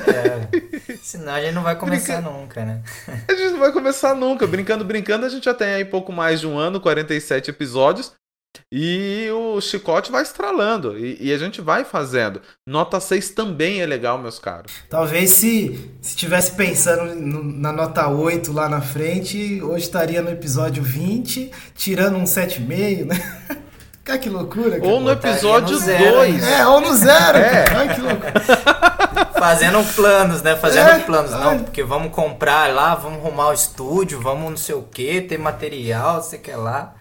É, 0.08 0.96
senão 1.02 1.34
a 1.34 1.40
gente 1.42 1.52
não 1.52 1.62
vai 1.62 1.76
começar 1.76 2.22
Brinca... 2.22 2.30
nunca, 2.30 2.64
né? 2.64 2.82
A 3.28 3.34
gente 3.34 3.50
não 3.50 3.58
vai 3.58 3.70
começar 3.72 4.14
nunca. 4.14 4.46
Brincando, 4.46 4.86
brincando, 4.86 5.26
a 5.26 5.28
gente 5.28 5.44
já 5.44 5.52
tem 5.52 5.68
aí 5.68 5.84
pouco 5.84 6.12
mais 6.12 6.40
de 6.40 6.46
um 6.46 6.56
ano, 6.56 6.80
47 6.80 7.50
episódios. 7.50 8.14
E 8.70 9.28
o 9.30 9.60
chicote 9.62 10.12
vai 10.12 10.22
estralando. 10.22 10.98
E, 10.98 11.16
e, 11.20 11.32
a 11.32 11.38
gente 11.38 11.60
vai 11.60 11.84
fazendo. 11.84 12.40
Nota 12.66 13.00
6 13.00 13.30
também 13.30 13.80
é 13.80 13.86
legal, 13.86 14.18
meus 14.18 14.38
caros. 14.38 14.72
Talvez 14.90 15.30
se 15.30 15.90
estivesse 16.02 16.52
pensando 16.52 17.14
no, 17.14 17.42
na 17.42 17.72
nota 17.72 18.08
8 18.08 18.52
lá 18.52 18.68
na 18.68 18.82
frente, 18.82 19.62
hoje 19.62 19.84
estaria 19.84 20.20
no 20.20 20.30
episódio 20.30 20.82
20, 20.82 21.50
tirando 21.74 22.16
um 22.16 22.24
7,5, 22.24 23.06
né? 23.06 23.38
Cara, 24.04 24.18
que 24.18 24.28
loucura. 24.28 24.78
Ou 24.82 25.00
no 25.00 25.10
episódio 25.10 25.78
2. 25.78 26.42
É, 26.42 26.66
ou 26.66 26.80
no 26.80 26.94
zero. 26.94 27.38
É. 27.38 27.64
Ai, 27.74 27.94
que 27.94 28.00
loucura. 28.00 28.32
Fazendo 29.38 29.84
planos, 29.94 30.42
né? 30.42 30.56
Fazendo 30.56 30.88
é. 30.88 30.98
planos. 31.00 31.30
Não, 31.30 31.58
porque 31.64 31.82
vamos 31.82 32.10
comprar 32.10 32.72
lá, 32.74 32.94
vamos 32.94 33.18
arrumar 33.18 33.48
o 33.48 33.52
estúdio, 33.52 34.20
vamos 34.20 34.50
não 34.50 34.56
sei 34.56 34.74
o 34.74 34.82
que, 34.82 35.20
ter 35.20 35.38
material, 35.38 36.22
sei 36.22 36.38
que 36.38 36.50
lá 36.52 36.97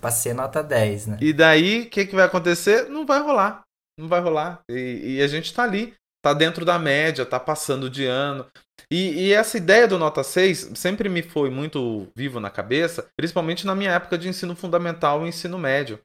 pra 0.00 0.10
ser 0.10 0.34
nota 0.34 0.62
10, 0.62 1.06
né? 1.06 1.18
E 1.20 1.32
daí, 1.32 1.82
o 1.82 1.90
que, 1.90 2.06
que 2.06 2.14
vai 2.14 2.24
acontecer? 2.24 2.88
Não 2.88 3.06
vai 3.06 3.20
rolar. 3.20 3.62
Não 3.98 4.08
vai 4.08 4.20
rolar. 4.20 4.60
E, 4.70 5.16
e, 5.16 5.22
a 5.22 5.26
gente 5.26 5.52
tá 5.54 5.62
ali, 5.62 5.94
tá 6.22 6.34
dentro 6.34 6.64
da 6.64 6.78
média, 6.78 7.24
tá 7.24 7.40
passando 7.40 7.88
de 7.88 8.04
ano. 8.04 8.46
E, 8.90 9.28
e, 9.28 9.32
essa 9.32 9.56
ideia 9.56 9.88
do 9.88 9.98
nota 9.98 10.22
6 10.22 10.72
sempre 10.74 11.08
me 11.08 11.22
foi 11.22 11.50
muito 11.50 12.08
vivo 12.14 12.38
na 12.38 12.50
cabeça, 12.50 13.08
principalmente 13.16 13.66
na 13.66 13.74
minha 13.74 13.92
época 13.92 14.18
de 14.18 14.28
ensino 14.28 14.54
fundamental 14.54 15.24
e 15.24 15.28
ensino 15.28 15.58
médio. 15.58 15.98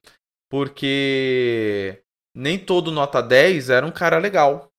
Porque 0.50 2.02
nem 2.36 2.58
todo 2.58 2.92
nota 2.92 3.22
10 3.22 3.70
era 3.70 3.86
um 3.86 3.92
cara 3.92 4.18
legal. 4.18 4.70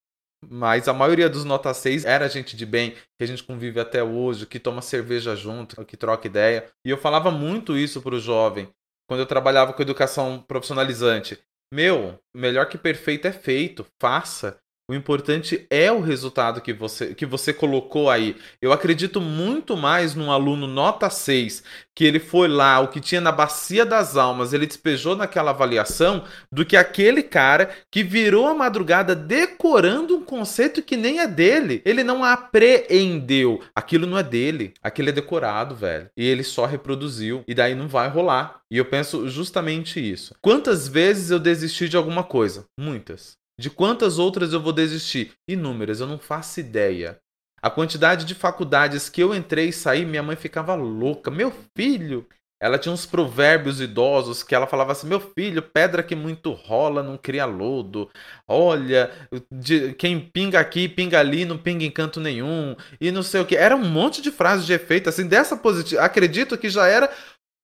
mas 0.44 0.88
a 0.88 0.92
maioria 0.92 1.28
dos 1.30 1.44
nota 1.44 1.72
6 1.72 2.04
era 2.04 2.28
gente 2.28 2.56
de 2.56 2.66
bem, 2.66 2.92
que 2.92 3.22
a 3.22 3.26
gente 3.26 3.44
convive 3.44 3.78
até 3.78 4.02
hoje, 4.02 4.44
que 4.44 4.58
toma 4.58 4.82
cerveja 4.82 5.36
junto, 5.36 5.84
que 5.84 5.96
troca 5.96 6.26
ideia. 6.26 6.68
E 6.84 6.90
eu 6.90 6.98
falava 6.98 7.30
muito 7.30 7.76
isso 7.76 8.02
pro 8.02 8.18
jovem, 8.18 8.68
quando 9.12 9.20
eu 9.20 9.26
trabalhava 9.26 9.74
com 9.74 9.82
educação 9.82 10.42
profissionalizante. 10.48 11.38
Meu, 11.70 12.18
melhor 12.34 12.66
que 12.66 12.78
perfeito 12.78 13.28
é 13.28 13.32
feito, 13.32 13.86
faça. 14.00 14.58
O 14.92 14.94
importante 14.94 15.66
é 15.70 15.90
o 15.90 16.02
resultado 16.02 16.60
que 16.60 16.70
você, 16.70 17.14
que 17.14 17.24
você 17.24 17.50
colocou 17.50 18.10
aí. 18.10 18.36
Eu 18.60 18.74
acredito 18.74 19.22
muito 19.22 19.74
mais 19.74 20.14
num 20.14 20.30
aluno 20.30 20.66
nota 20.66 21.08
6, 21.08 21.64
que 21.94 22.04
ele 22.04 22.20
foi 22.20 22.46
lá, 22.46 22.78
o 22.78 22.88
que 22.88 23.00
tinha 23.00 23.18
na 23.18 23.32
bacia 23.32 23.86
das 23.86 24.18
almas, 24.18 24.52
ele 24.52 24.66
despejou 24.66 25.16
naquela 25.16 25.50
avaliação, 25.50 26.24
do 26.52 26.62
que 26.62 26.76
aquele 26.76 27.22
cara 27.22 27.70
que 27.90 28.02
virou 28.02 28.46
a 28.46 28.54
madrugada 28.54 29.16
decorando 29.16 30.14
um 30.14 30.22
conceito 30.22 30.82
que 30.82 30.94
nem 30.94 31.20
é 31.20 31.26
dele. 31.26 31.80
Ele 31.86 32.04
não 32.04 32.22
apreendeu. 32.22 33.62
Aquilo 33.74 34.06
não 34.06 34.18
é 34.18 34.22
dele. 34.22 34.74
Aquilo 34.82 35.08
é 35.08 35.12
decorado, 35.12 35.74
velho. 35.74 36.10
E 36.14 36.26
ele 36.26 36.44
só 36.44 36.66
reproduziu. 36.66 37.42
E 37.48 37.54
daí 37.54 37.74
não 37.74 37.88
vai 37.88 38.10
rolar. 38.10 38.60
E 38.70 38.76
eu 38.76 38.84
penso 38.84 39.26
justamente 39.26 39.98
isso. 39.98 40.34
Quantas 40.42 40.86
vezes 40.86 41.30
eu 41.30 41.38
desisti 41.38 41.88
de 41.88 41.96
alguma 41.96 42.22
coisa? 42.22 42.66
Muitas. 42.78 43.40
De 43.62 43.70
quantas 43.70 44.18
outras 44.18 44.52
eu 44.52 44.60
vou 44.60 44.72
desistir? 44.72 45.34
Inúmeras, 45.48 46.00
eu 46.00 46.06
não 46.08 46.18
faço 46.18 46.58
ideia. 46.58 47.20
A 47.62 47.70
quantidade 47.70 48.24
de 48.24 48.34
faculdades 48.34 49.08
que 49.08 49.22
eu 49.22 49.32
entrei 49.32 49.68
e 49.68 49.72
saí, 49.72 50.04
minha 50.04 50.20
mãe 50.20 50.34
ficava 50.34 50.74
louca. 50.74 51.30
Meu 51.30 51.52
filho! 51.78 52.26
Ela 52.60 52.76
tinha 52.76 52.92
uns 52.92 53.06
provérbios 53.06 53.80
idosos 53.80 54.42
que 54.42 54.52
ela 54.52 54.66
falava 54.66 54.90
assim: 54.90 55.06
Meu 55.06 55.20
filho, 55.20 55.62
pedra 55.62 56.02
que 56.02 56.16
muito 56.16 56.50
rola 56.50 57.04
não 57.04 57.16
cria 57.16 57.44
lodo. 57.44 58.10
Olha, 58.48 59.12
de, 59.52 59.92
quem 59.94 60.18
pinga 60.18 60.58
aqui, 60.58 60.88
pinga 60.88 61.20
ali, 61.20 61.44
não 61.44 61.56
pinga 61.56 61.84
em 61.84 61.90
canto 61.90 62.18
nenhum. 62.18 62.74
E 63.00 63.12
não 63.12 63.22
sei 63.22 63.42
o 63.42 63.46
que. 63.46 63.54
Era 63.54 63.76
um 63.76 63.88
monte 63.88 64.20
de 64.20 64.32
frases 64.32 64.66
de 64.66 64.72
efeito, 64.72 65.08
assim, 65.08 65.28
dessa 65.28 65.56
positiva. 65.56 66.02
Acredito 66.02 66.58
que 66.58 66.68
já 66.68 66.88
era 66.88 67.08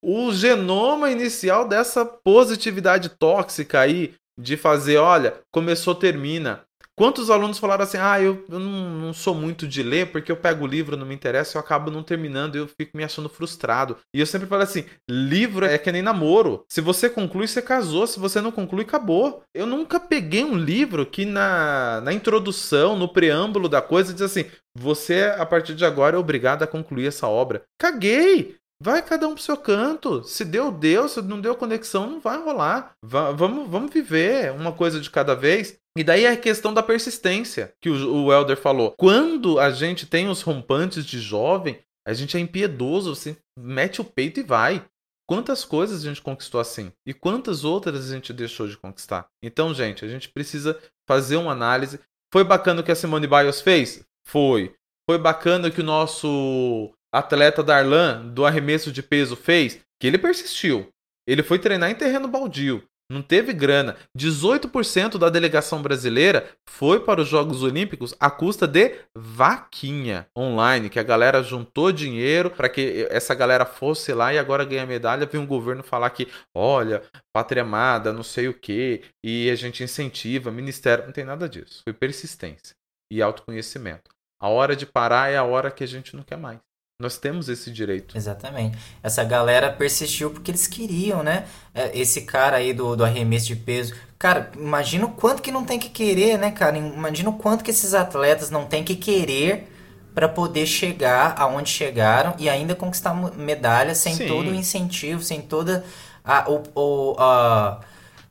o 0.01 0.31
genoma 0.33 1.11
inicial 1.11 1.67
dessa 1.67 2.05
positividade 2.05 3.09
tóxica 3.09 3.81
aí 3.81 4.15
de 4.38 4.57
fazer, 4.57 4.98
olha, 4.98 5.40
começou, 5.51 5.94
termina. 5.94 6.62
Quantos 6.98 7.31
alunos 7.31 7.61
falaram 7.61 7.85
assim, 7.85 7.96
ah, 7.96 8.20
eu, 8.20 8.44
eu 8.48 8.59
não, 8.59 8.90
não, 8.90 9.12
sou 9.12 9.33
muito 9.33 9.68
de 9.68 9.85
ler, 9.85 10.11
porque 10.11 10.33
eu 10.33 10.37
pego 10.37 10.64
o 10.64 10.66
livro, 10.66 10.96
não 10.96 11.07
me 11.07 11.14
interessa, 11.14 11.57
eu 11.57 11.61
acabo 11.61 11.92
não 11.92 12.03
terminando, 12.03 12.57
eu 12.57 12.66
fico 12.66 12.96
me 12.96 13.05
achando 13.05 13.29
frustrado. 13.29 13.96
E 14.12 14.18
eu 14.18 14.27
sempre 14.27 14.48
falo 14.48 14.62
assim, 14.62 14.85
livro 15.09 15.64
é 15.64 15.79
que 15.79 15.92
nem 15.92 16.03
namoro. 16.03 16.64
Se 16.68 16.81
você 16.81 17.09
conclui, 17.09 17.46
você 17.46 17.62
casou. 17.62 18.05
Se 18.05 18.18
você 18.18 18.40
não 18.40 18.51
conclui, 18.51 18.83
acabou. 18.83 19.44
Eu 19.55 19.64
nunca 19.64 20.01
peguei 20.01 20.42
um 20.42 20.57
livro 20.57 21.07
que 21.07 21.24
na, 21.24 22.01
na 22.01 22.12
introdução, 22.12 22.98
no 22.98 23.09
preâmbulo 23.09 23.68
da 23.68 23.81
coisa, 23.81 24.12
diz 24.12 24.22
assim, 24.22 24.46
você, 24.77 25.33
a 25.38 25.46
partir 25.46 25.77
de 25.77 25.85
agora, 25.85 26.16
é 26.16 26.18
obrigado 26.18 26.64
a 26.64 26.66
concluir 26.66 27.07
essa 27.07 27.29
obra. 27.29 27.62
Caguei! 27.79 28.57
Vai 28.81 29.03
cada 29.03 29.27
um 29.27 29.35
pro 29.35 29.43
seu 29.43 29.57
canto. 29.57 30.23
Se 30.23 30.45
deu, 30.45 30.71
deu. 30.71 31.09
Se 31.09 31.21
não 31.23 31.41
deu 31.41 31.57
conexão, 31.57 32.09
não 32.09 32.21
vai 32.21 32.38
rolar. 32.43 32.93
Va 33.05 33.33
vamos, 33.33 33.69
vamos 33.69 33.93
viver 33.93 34.53
uma 34.53 34.73
coisa 34.73 35.01
de 35.01 35.11
cada 35.11 35.35
vez. 35.35 35.79
E 35.97 36.05
daí 36.05 36.25
é 36.25 36.31
a 36.31 36.37
questão 36.37 36.73
da 36.73 36.83
persistência 36.83 37.73
que 37.81 37.91
o, 37.91 38.25
o 38.25 38.33
Elder 38.33 38.57
falou. 38.57 38.95
Quando 38.97 39.59
a 39.59 39.71
gente 39.71 40.07
tem 40.07 40.29
os 40.29 40.43
rompantes 40.43 41.05
de 41.05 41.19
jovem, 41.21 41.81
a 42.07 42.12
gente 42.14 42.37
é 42.37 42.41
impiedoso, 42.41 43.14
você 43.14 43.37
mete 43.59 44.01
o 44.01 44.05
peito 44.05 44.38
e 44.41 44.45
vai. 44.45 44.85
Quantas 45.29 45.64
coisas 45.64 46.01
a 46.01 46.09
gente 46.09 46.23
conquistou 46.23 46.61
assim? 46.61 46.91
E 47.05 47.12
quantas 47.12 47.64
outras 47.64 48.11
a 48.11 48.14
gente 48.14 48.33
deixou 48.33 48.67
de 48.67 48.79
conquistar? 48.79 49.29
Então, 49.43 49.75
gente, 49.75 50.05
a 50.05 50.09
gente 50.09 50.29
precisa 50.29 50.79
fazer 51.07 51.37
uma 51.37 51.53
análise. 51.53 52.01
Foi 52.33 52.45
bacana 52.45 52.81
o 52.81 52.85
que 52.85 52.93
a 52.93 52.95
Simone 52.95 53.27
Biles 53.27 53.61
fez? 53.61 54.03
Foi. 54.27 54.75
Foi 55.09 55.19
bacana 55.19 55.71
que 55.71 55.81
o 55.81 55.85
nosso 55.85 56.95
atleta 57.12 57.62
Darlan 57.62 58.27
do 58.27 58.44
arremesso 58.44 58.92
de 58.92 59.03
peso 59.03 59.37
fez? 59.37 59.81
Que 60.01 60.07
ele 60.07 60.18
persistiu. 60.18 60.88
Ele 61.27 61.42
foi 61.42 61.59
treinar 61.59 61.90
em 61.90 61.94
terreno 61.94 62.29
baldio. 62.29 62.83
Não 63.11 63.23
teve 63.23 63.55
grana. 63.55 63.97
18% 64.16 65.16
da 65.16 65.31
delegação 65.31 65.81
brasileira 65.81 66.47
foi 66.68 67.01
para 67.01 67.23
os 67.23 67.29
Jogos 67.29 67.62
Olímpicos 67.62 68.14
à 68.21 68.31
custa 68.31 68.66
de 68.66 69.01
vaquinha 69.16 70.27
online, 70.37 70.90
que 70.90 70.99
a 70.99 71.03
galera 71.03 71.42
juntou 71.42 71.90
dinheiro 71.90 72.51
para 72.51 72.68
que 72.68 73.07
essa 73.11 73.35
galera 73.35 73.64
fosse 73.64 74.12
lá 74.12 74.35
e 74.35 74.38
agora 74.38 74.64
ganha 74.64 74.85
medalha. 74.85 75.25
Viu 75.25 75.40
um 75.40 75.47
governo 75.47 75.83
falar 75.83 76.11
que, 76.11 76.29
olha, 76.55 77.03
pátria 77.33 77.62
amada, 77.62 78.12
não 78.12 78.23
sei 78.23 78.47
o 78.47 78.55
que, 78.55 79.03
e 79.25 79.49
a 79.51 79.55
gente 79.55 79.83
incentiva, 79.83 80.51
ministério. 80.51 81.07
Não 81.07 81.12
tem 81.12 81.25
nada 81.25 81.49
disso. 81.49 81.81
Foi 81.85 81.94
persistência 81.94 82.77
e 83.11 83.23
autoconhecimento. 83.23 84.11
A 84.40 84.49
hora 84.49 84.77
de 84.77 84.85
parar 84.85 85.31
é 85.31 85.38
a 85.38 85.44
hora 85.44 85.71
que 85.71 85.83
a 85.83 85.88
gente 85.88 86.14
não 86.14 86.23
quer 86.23 86.37
mais. 86.37 86.61
Nós 87.01 87.17
temos 87.17 87.49
esse 87.49 87.71
direito. 87.71 88.19
Exatamente. 88.19 88.77
Essa 89.01 89.23
galera 89.23 89.71
persistiu 89.71 90.31
porque 90.33 90.51
eles 90.51 90.67
queriam, 90.67 91.23
né? 91.23 91.45
É, 91.73 91.97
esse 91.97 92.23
cara 92.23 92.57
aí 92.57 92.73
do, 92.73 92.97
do 92.97 93.05
arremesso 93.05 93.47
de 93.47 93.55
peso. 93.55 93.95
Cara, 94.19 94.51
imagina 94.57 95.07
o 95.07 95.13
quanto 95.13 95.41
que 95.41 95.53
não 95.53 95.65
tem 95.65 95.79
que 95.79 95.91
querer, 95.91 96.37
né, 96.37 96.51
cara? 96.51 96.77
Imagina 96.77 97.31
o 97.31 97.35
quanto 97.35 97.63
que 97.63 97.71
esses 97.71 97.95
atletas 97.95 98.51
não 98.51 98.67
têm 98.67 98.83
que 98.83 98.97
querer 98.97 99.73
para 100.13 100.29
poder 100.29 100.67
chegar 100.67 101.37
aonde 101.39 101.71
chegaram 101.71 102.35
e 102.37 102.51
ainda 102.51 102.75
conquistar 102.75 103.15
medalha 103.15 103.95
sem 103.95 104.17
Sim. 104.17 104.27
todo 104.27 104.51
o 104.51 104.55
incentivo, 104.57 105.23
sem 105.23 105.41
toda 105.41 105.85
a, 106.25 106.51
o, 106.51 106.63
o, 106.75 107.17
a, 107.17 107.81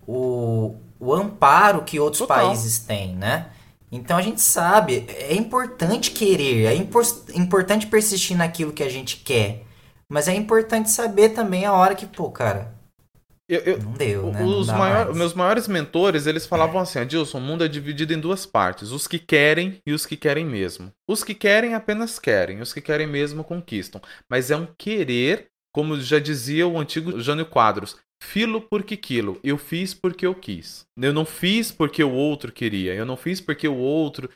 o, 0.06 0.76
o 1.00 1.14
amparo 1.14 1.84
que 1.84 2.02
outros 2.02 2.20
Total. 2.20 2.48
países 2.48 2.80
têm, 2.80 3.16
né? 3.16 3.46
Então 3.92 4.18
a 4.18 4.22
gente 4.22 4.42
sabe, 4.42 5.06
é 5.08 5.34
importante 5.34 6.12
querer, 6.12 6.66
é 6.66 6.76
impor 6.76 7.04
importante 7.34 7.88
persistir 7.88 8.36
naquilo 8.36 8.74
que 8.74 8.84
a 8.84 8.90
gente 8.90 9.18
quer. 9.18 9.64
Mas 10.10 10.28
é 10.28 10.34
importante 10.34 10.90
saber 10.90 11.30
também 11.30 11.66
a 11.66 11.74
hora 11.74 11.96
que, 11.96 12.06
pô, 12.06 12.30
cara. 12.32 12.76
Eu, 13.50 13.60
eu, 13.62 13.78
não 13.78 13.94
deu, 13.94 14.32
né? 14.32 14.44
Os 14.44 14.68
maior, 14.68 15.16
meus 15.16 15.34
maiores 15.34 15.70
mentores, 15.70 16.28
eles 16.28 16.46
falavam 16.46 16.82
assim: 16.82 17.00
Adilson, 17.00 17.38
o 17.38 17.42
mundo 17.42 17.64
é 17.64 17.68
dividido 17.68 18.14
em 18.14 18.20
duas 18.20 18.46
partes: 18.46 18.92
os 18.92 19.08
que 19.08 19.20
querem 19.20 19.82
e 19.86 19.94
os 19.94 20.06
que 20.06 20.18
querem 20.18 20.46
mesmo. 20.46 20.92
Os 21.08 21.24
que 21.24 21.34
querem 21.34 21.74
apenas 21.74 22.20
querem, 22.20 22.60
os 22.60 22.74
que 22.74 22.82
querem 22.82 23.08
mesmo 23.08 23.46
conquistam. 23.46 24.02
Mas 24.30 24.52
é 24.52 24.58
um 24.58 24.68
querer, 24.78 25.48
como 25.74 25.98
já 26.00 26.20
dizia 26.20 26.68
o 26.68 26.78
antigo 26.78 27.22
Jânio 27.22 27.46
Quadros: 27.46 27.96
filo 28.22 28.62
porque 28.62 28.98
quilo. 28.98 29.40
Eu 29.44 29.58
fiz 29.58 29.94
porque 29.94 30.26
eu 30.26 30.36
quis. 30.36 30.86
Eu 30.98 31.14
não 31.14 31.26
fiz 31.26 31.72
porque 31.72 32.04
o 32.04 32.12
outro 32.12 32.52
queria. 32.52 32.94
Eu 32.94 33.06
não 33.06 33.18
fiz 33.18 33.40
porque 33.42 33.68
o 33.68 33.78
outro 33.78 34.30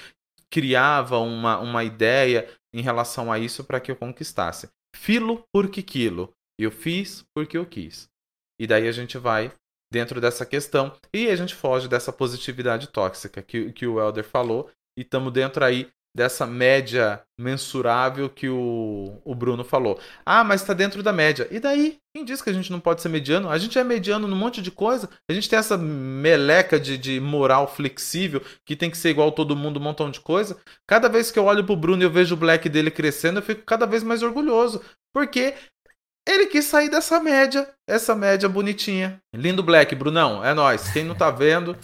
criava 0.50 1.17
uma, 1.20 1.60
uma 1.60 1.84
ideia 1.84 2.50
em 2.74 2.82
relação 2.82 3.32
a 3.32 3.39
isso 3.39 3.63
para 3.63 3.80
que 3.80 3.91
eu 3.91 3.96
conquistasse. 3.96 4.70
Filo 4.96 5.44
porque 5.54 5.82
quilo. 5.82 6.34
Eu 6.60 6.72
fiz 6.72 7.24
porque 7.34 7.58
eu 7.58 7.65
quis. 7.65 8.10
E 8.60 8.67
daí 8.67 8.88
a 8.88 8.91
gente 8.91 9.17
vai 9.17 9.52
dentro 9.91 10.22
dessa 10.22 10.46
questão 10.46 10.96
e 11.13 11.28
a 11.28 11.36
gente 11.36 11.54
foge 11.54 11.88
dessa 11.88 12.13
positividade 12.13 12.88
tóxica 12.88 13.41
que, 13.41 13.72
que 13.74 13.86
o 13.86 14.00
Elder 14.00 14.24
falou 14.24 14.70
e 14.98 15.02
estamos 15.02 15.34
dentro 15.34 15.65
aí 15.65 15.91
dessa 16.15 16.45
média 16.45 17.21
mensurável 17.39 18.30
que 18.30 18.50
o, 18.50 19.19
o 19.24 19.34
Bruno 19.34 19.63
falou. 19.63 20.00
Ah, 20.26 20.43
mas 20.43 20.62
está 20.62 20.74
dentro 20.74 21.02
da 21.02 21.13
média. 21.13 21.47
E 21.50 21.60
daí? 21.60 21.97
Quem 22.13 22.26
diz 22.26 22.41
que 22.41 22.50
a 22.50 22.54
gente 22.54 22.71
não 22.71 22.80
pode 22.80 23.02
ser 23.02 23.10
mediano? 23.10 23.50
A 23.50 23.58
gente 23.58 23.80
é 23.80 23.84
mediano 23.84 24.28
num 24.28 24.36
monte 24.36 24.62
de 24.62 24.69
coisa. 24.69 25.10
A 25.30 25.34
gente 25.34 25.50
tem 25.50 25.58
essa 25.58 25.78
meleca 25.78 26.80
de, 26.80 26.97
de 26.97 27.19
moral 27.19 27.67
flexível 27.67 28.41
que 28.65 28.76
tem 28.76 28.91
que 28.91 28.97
ser 28.97 29.10
igual 29.10 29.32
todo 29.32 29.56
mundo, 29.56 29.80
um 29.80 29.84
montão 29.84 30.12
de 30.12 30.19
coisa. 30.19 30.58
Cada 30.88 31.08
vez 31.08 31.32
que 31.32 31.39
eu 31.39 31.45
olho 31.45 31.63
pro 31.63 31.76
Bruno 31.76 32.04
e 32.04 32.06
eu 32.06 32.12
vejo 32.12 32.36
o 32.36 32.38
black 32.38 32.67
dele 32.67 32.91
crescendo, 32.91 33.39
eu 33.39 33.43
fico 33.43 33.63
cada 33.63 33.86
vez 33.86 34.04
mais 34.04 34.21
orgulhoso. 34.21 34.82
Porque 35.13 35.56
ele 36.28 36.47
quis 36.47 36.65
sair 36.65 36.89
dessa 36.89 37.19
média, 37.19 37.67
essa 37.88 38.13
média 38.13 38.47
bonitinha. 38.47 39.19
Lindo 39.36 39.63
black, 39.63 39.95
Brunão, 39.95 40.43
é 40.43 40.54
nós. 40.54 40.91
Quem 40.91 41.04
não 41.04 41.15
tá 41.15 41.32
vendo, 41.32 41.76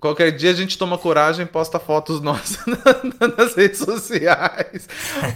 Qualquer 0.00 0.32
dia 0.32 0.50
a 0.50 0.54
gente 0.54 0.78
toma 0.78 0.96
coragem 0.98 1.44
e 1.44 1.48
posta 1.48 1.78
fotos 1.78 2.20
nossas 2.20 2.64
nas 3.36 3.54
redes 3.54 3.78
sociais. 3.78 4.88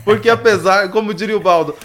Porque 0.05 0.29
apesar, 0.29 0.91
como 0.91 1.13
diria 1.13 1.37
o 1.37 1.41
Baldo, 1.41 1.77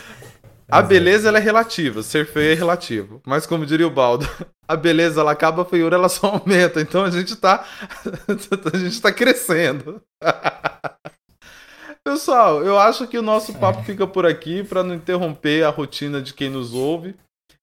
a 0.72 0.82
beleza 0.82 1.28
ela 1.28 1.38
é 1.38 1.42
relativa, 1.42 2.02
ser 2.02 2.26
feio 2.26 2.54
é 2.54 2.56
relativo. 2.56 3.22
Mas 3.26 3.46
como 3.46 3.66
diria 3.66 3.86
o 3.86 3.92
Baldo, 3.92 4.28
a 4.66 4.76
beleza 4.78 5.20
ela 5.20 5.34
acaba, 5.34 5.64
a 5.64 5.66
feiura 5.66 5.98
ela 5.98 6.08
só 6.08 6.28
aumenta. 6.28 6.80
Então 6.80 7.04
a 7.04 7.12
gente 7.12 7.36
tá 7.36 7.66
a 8.74 8.78
gente 8.78 9.02
tá 9.02 9.12
crescendo. 9.12 10.02
Pessoal, 12.04 12.64
eu 12.64 12.80
acho 12.80 13.06
que 13.06 13.18
o 13.18 13.22
nosso 13.22 13.54
papo 13.60 13.84
fica 13.84 14.08
por 14.08 14.26
aqui 14.26 14.64
para 14.64 14.82
não 14.82 14.96
interromper 14.96 15.64
a 15.64 15.70
rotina 15.70 16.20
de 16.20 16.34
quem 16.34 16.50
nos 16.50 16.74
ouve 16.74 17.16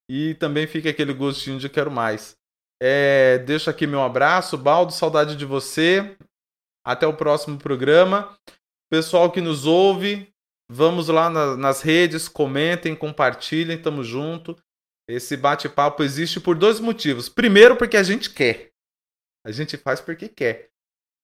e 0.09 0.35
também 0.35 0.67
fica 0.67 0.91
aquele 0.91 1.13
gostinho 1.13 1.59
de 1.59 1.69
quero 1.69 1.91
mais. 1.91 2.38
É, 2.81 3.39
deixo 3.39 3.69
aqui 3.69 3.87
meu 3.87 4.03
abraço. 4.03 4.57
Baldo, 4.57 4.93
saudade 4.93 5.37
de 5.37 5.45
você. 5.45 6.17
Até 6.85 7.07
o 7.07 7.17
próximo 7.17 7.59
programa. 7.59 8.37
Pessoal 8.91 9.31
que 9.31 9.41
nos 9.41 9.67
ouve, 9.67 10.33
vamos 10.71 11.09
lá 11.09 11.29
na, 11.29 11.57
nas 11.57 11.83
redes, 11.83 12.27
comentem, 12.27 12.97
compartilhem, 12.97 13.81
tamo 13.81 14.03
junto. 14.03 14.57
Esse 15.09 15.37
bate-papo 15.37 16.03
existe 16.03 16.41
por 16.41 16.57
dois 16.57 16.81
motivos. 16.81 17.29
Primeiro, 17.29 17.77
porque 17.77 17.97
a 17.97 18.03
gente 18.03 18.31
quer. 18.31 18.71
A 19.45 19.51
gente 19.51 19.77
faz 19.77 20.01
porque 20.01 20.29
quer. 20.29 20.71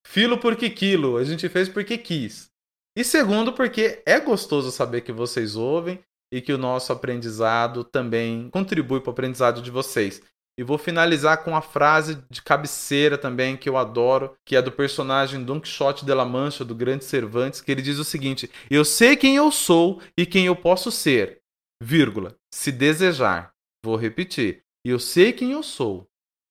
Filo 0.07 0.39
porque 0.39 0.69
quilo, 0.69 1.17
a 1.17 1.25
gente 1.25 1.49
fez 1.49 1.69
porque 1.69 1.97
quis. 1.97 2.51
E 2.97 3.03
segundo, 3.03 3.53
porque 3.53 4.03
é 4.07 4.21
gostoso 4.21 4.71
saber 4.71 5.01
que 5.01 5.13
vocês 5.13 5.57
ouvem 5.57 6.03
e 6.33 6.41
que 6.41 6.53
o 6.53 6.59
nosso 6.59 6.93
aprendizado 6.93 7.83
também 7.83 8.49
contribui 8.51 9.01
para 9.01 9.11
o 9.11 9.13
aprendizado 9.13 9.61
de 9.61 9.71
vocês. 9.71 10.23
E 10.57 10.63
vou 10.63 10.79
finalizar 10.79 11.43
com 11.43 11.57
a 11.57 11.61
frase 11.61 12.23
de 12.31 12.41
cabeceira 12.41 13.19
também 13.19 13.57
que 13.57 13.69
eu 13.69 13.77
adoro, 13.77 14.37
que 14.45 14.55
é 14.55 14.63
do 14.63 14.71
personagem 14.71 15.45
Don 15.45 15.61
Quixote 15.61 16.05
de 16.05 16.15
la 16.15 16.25
Mancha, 16.25 16.65
do 16.65 16.75
Grande 16.75 17.05
Cervantes, 17.05 17.61
que 17.61 17.73
ele 17.73 17.83
diz 17.83 17.99
o 17.99 18.05
seguinte: 18.05 18.49
Eu 18.71 18.85
sei 18.85 19.17
quem 19.17 19.35
eu 19.35 19.51
sou 19.51 20.01
e 20.17 20.25
quem 20.25 20.47
eu 20.47 20.55
posso 20.55 20.93
ser, 20.93 21.41
vírgula, 21.83 22.37
se 22.53 22.71
desejar. 22.71 23.53
Vou 23.85 23.97
repetir. 23.97 24.63
Eu 24.85 25.01
sei 25.01 25.33
quem 25.33 25.53
eu 25.53 25.63
sou 25.63 26.07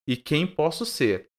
e 0.08 0.18
quem 0.18 0.46
posso 0.46 0.86
ser, 0.86 1.30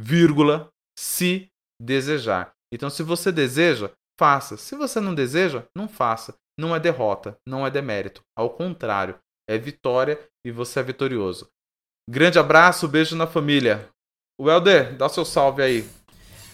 vírgula, 0.00 0.72
se 0.98 1.48
desejar. 1.80 2.52
Então, 2.72 2.90
se 2.90 3.02
você 3.02 3.30
deseja, 3.30 3.90
faça. 4.18 4.56
Se 4.56 4.74
você 4.74 5.00
não 5.00 5.14
deseja, 5.14 5.64
não 5.74 5.88
faça. 5.88 6.34
Não 6.58 6.74
é 6.74 6.80
derrota, 6.80 7.38
não 7.46 7.66
é 7.66 7.70
demérito. 7.70 8.22
Ao 8.36 8.50
contrário, 8.50 9.18
é 9.48 9.56
vitória 9.56 10.18
e 10.44 10.50
você 10.50 10.80
é 10.80 10.82
vitorioso. 10.82 11.50
Grande 12.12 12.40
abraço, 12.40 12.88
beijo 12.88 13.14
na 13.14 13.24
família. 13.24 13.88
O 14.36 14.50
Helder, 14.50 14.96
dá 14.96 15.08
seu 15.08 15.24
salve 15.24 15.62
aí. 15.62 15.88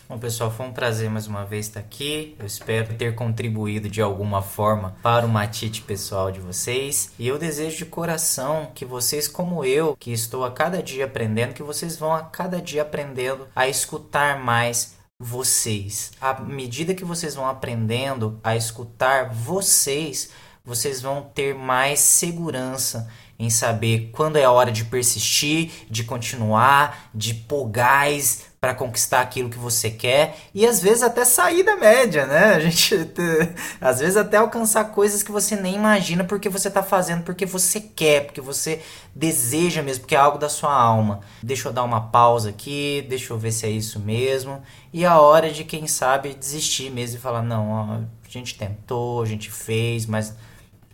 Bom, 0.06 0.18
pessoal, 0.18 0.50
foi 0.50 0.66
um 0.66 0.72
prazer 0.72 1.08
mais 1.08 1.26
uma 1.26 1.46
vez 1.46 1.64
estar 1.64 1.80
aqui. 1.80 2.36
Eu 2.38 2.44
espero 2.44 2.92
ter 2.92 3.14
contribuído 3.14 3.88
de 3.88 4.02
alguma 4.02 4.42
forma 4.42 4.94
para 5.02 5.24
o 5.24 5.28
matite 5.30 5.80
pessoal 5.80 6.30
de 6.30 6.40
vocês. 6.40 7.10
E 7.18 7.26
eu 7.26 7.38
desejo 7.38 7.78
de 7.78 7.86
coração 7.86 8.70
que 8.74 8.84
vocês, 8.84 9.26
como 9.26 9.64
eu, 9.64 9.96
que 9.98 10.12
estou 10.12 10.44
a 10.44 10.50
cada 10.50 10.82
dia 10.82 11.06
aprendendo, 11.06 11.54
que 11.54 11.62
vocês 11.62 11.96
vão 11.96 12.12
a 12.12 12.20
cada 12.20 12.60
dia 12.60 12.82
aprendendo 12.82 13.48
a 13.56 13.66
escutar 13.66 14.38
mais 14.38 14.94
vocês. 15.18 16.12
À 16.20 16.38
medida 16.38 16.94
que 16.94 17.02
vocês 17.02 17.34
vão 17.34 17.48
aprendendo 17.48 18.38
a 18.44 18.54
escutar 18.54 19.32
vocês, 19.32 20.28
vocês 20.62 21.00
vão 21.00 21.22
ter 21.22 21.54
mais 21.54 22.00
segurança 22.00 23.08
em 23.38 23.51
saber 23.51 24.11
quando 24.12 24.37
é 24.37 24.44
a 24.44 24.51
hora 24.51 24.72
de 24.72 24.85
persistir, 24.85 25.70
de 25.90 26.05
continuar, 26.05 27.11
de 27.14 27.35
pôr 27.35 27.66
gás 27.66 28.46
para 28.61 28.75
conquistar 28.75 29.20
aquilo 29.20 29.51
que 29.51 29.59
você 29.59 29.90
quer 29.90 30.38
e 30.53 30.66
às 30.66 30.81
vezes 30.81 31.03
até 31.03 31.25
sair 31.25 31.62
da 31.62 31.77
média, 31.77 32.27
né? 32.27 32.55
A 32.55 32.61
gente 32.61 32.94
às 33.81 34.01
vezes 34.01 34.16
até 34.16 34.38
alcançar 34.38 34.87
coisas 34.87 35.22
que 35.22 35.31
você 35.31 35.55
nem 35.55 35.75
imagina 35.75 36.25
porque 36.25 36.49
você 36.49 36.68
está 36.68 36.83
fazendo 36.83 37.22
porque 37.22 37.46
você 37.46 37.81
quer, 37.81 38.25
porque 38.25 38.40
você 38.40 38.83
deseja 39.14 39.83
mesmo, 39.83 40.01
porque 40.01 40.16
é 40.16 40.18
algo 40.18 40.38
da 40.38 40.49
sua 40.49 40.75
alma. 40.75 41.20
Deixa 41.42 41.68
eu 41.68 41.72
dar 41.72 41.85
uma 41.85 42.09
pausa 42.09 42.51
aqui, 42.51 43.07
deixa 43.09 43.33
eu 43.33 43.38
ver 43.38 43.53
se 43.53 43.66
é 43.66 43.70
isso 43.70 44.01
mesmo. 44.01 44.62
E 44.92 45.05
a 45.05 45.20
hora 45.20 45.51
de 45.53 45.62
quem 45.62 45.87
sabe 45.87 46.35
desistir 46.35 46.90
mesmo 46.90 47.18
e 47.18 47.20
falar 47.20 47.42
não, 47.42 47.70
ó, 47.70 47.83
a 48.01 48.29
gente 48.29 48.57
tentou, 48.57 49.22
a 49.22 49.27
gente 49.27 49.51
fez, 49.51 50.07
mas 50.07 50.35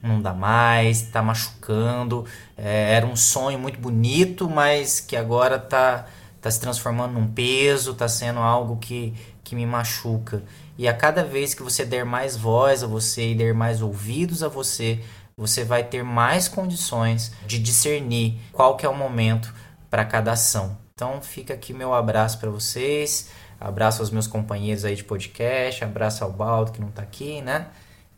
não 0.03 0.21
dá 0.21 0.35
mais, 0.35 1.03
tá 1.03 1.23
machucando. 1.23 2.27
É, 2.57 2.95
era 2.95 3.07
um 3.07 3.17
sonho 3.17 3.59
muito 3.59 3.79
bonito, 3.79 4.51
mas 4.51 5.01
que 5.01 5.17
agora 5.17 5.59
tá, 5.59 6.07
tá 6.41 6.51
se 6.51 6.61
transformando 6.61 7.12
num 7.15 7.29
peso, 7.29 7.95
tá 7.95 8.09
sendo 8.09 8.41
algo 8.41 8.77
que, 8.79 9.15
que 9.45 9.55
me 9.55 9.65
machuca. 9.65 10.43
E 10.77 10.88
a 10.88 10.95
cada 10.95 11.23
vez 11.23 11.55
que 11.55 11.62
você 11.62 11.85
der 11.85 12.05
mais 12.05 12.37
voz 12.37 12.83
a 12.83 12.87
você 12.87 13.31
e 13.31 13.35
der 13.35 13.55
mais 13.55 13.81
ouvidos 13.81 14.43
a 14.43 14.49
você, 14.49 15.01
você 15.37 15.65
vai 15.65 15.85
ter 15.85 16.03
mais 16.03 16.49
condições 16.49 17.33
de 17.47 17.59
discernir 17.59 18.41
qual 18.53 18.77
que 18.77 18.85
é 18.85 18.88
o 18.88 18.97
momento 18.97 19.53
para 19.88 20.05
cada 20.05 20.33
ação. 20.33 20.77
Então 20.95 21.21
fica 21.23 21.55
aqui 21.55 21.73
meu 21.73 21.95
abraço 21.95 22.38
para 22.38 22.51
vocês, 22.51 23.31
abraço 23.61 24.01
aos 24.01 24.11
meus 24.11 24.27
companheiros 24.27 24.85
aí 24.85 24.95
de 24.95 25.05
podcast, 25.05 25.85
abraço 25.85 26.25
ao 26.25 26.33
Baldo 26.33 26.73
que 26.73 26.81
não 26.81 26.88
está 26.88 27.03
aqui, 27.03 27.41
né? 27.43 27.69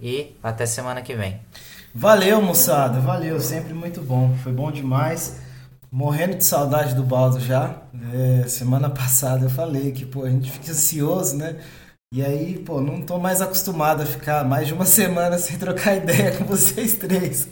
E 0.01 0.37
até 0.43 0.67
semana 0.67 1.03
que 1.03 1.15
vem. 1.15 1.41
Valeu, 1.97 2.43
moçada, 2.43 2.99
valeu, 2.99 3.39
sempre 3.39 3.73
muito 3.73 4.01
bom, 4.01 4.37
foi 4.43 4.51
bom 4.51 4.73
demais. 4.73 5.37
Morrendo 5.93 6.37
de 6.37 6.45
saudade 6.45 6.93
do 6.93 7.05
Baldo 7.05 7.39
já. 7.39 7.83
É, 8.13 8.49
semana 8.49 8.91
passada 8.91 9.47
eu 9.47 9.51
falei 9.51 9.93
que 9.93 10.05
pô, 10.05 10.25
a 10.25 10.31
gente 10.31 10.51
fica 10.51 10.73
ansioso, 10.73 11.37
né? 11.37 11.57
E 12.13 12.21
aí, 12.21 12.59
pô, 12.59 12.81
não 12.81 13.01
tô 13.01 13.17
mais 13.21 13.41
acostumado 13.41 14.03
a 14.03 14.07
ficar 14.07 14.45
mais 14.45 14.67
de 14.67 14.75
uma 14.75 14.85
semana 14.87 15.39
sem 15.39 15.57
trocar 15.57 15.97
ideia 15.97 16.33
com 16.33 16.45
vocês 16.45 16.95
três. 16.95 17.47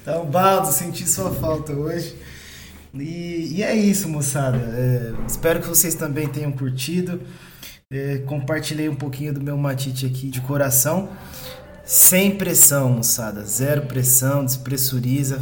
Então, 0.00 0.24
Baldo, 0.24 0.68
senti 0.68 1.04
sua 1.08 1.32
falta 1.32 1.72
hoje. 1.72 2.16
E, 2.94 3.56
e 3.56 3.62
é 3.64 3.74
isso, 3.74 4.08
moçada. 4.08 4.56
É, 4.56 5.12
espero 5.26 5.60
que 5.60 5.66
vocês 5.66 5.96
também 5.96 6.28
tenham 6.28 6.52
curtido. 6.52 7.20
É, 7.90 8.18
compartilhei 8.18 8.88
um 8.88 8.94
pouquinho 8.94 9.34
do 9.34 9.40
meu 9.40 9.56
matite 9.56 10.06
aqui 10.06 10.30
de 10.30 10.40
coração. 10.42 11.08
Sem 11.84 12.36
pressão, 12.36 12.88
moçada. 12.88 13.44
Zero 13.44 13.82
pressão, 13.82 14.44
despressuriza. 14.44 15.40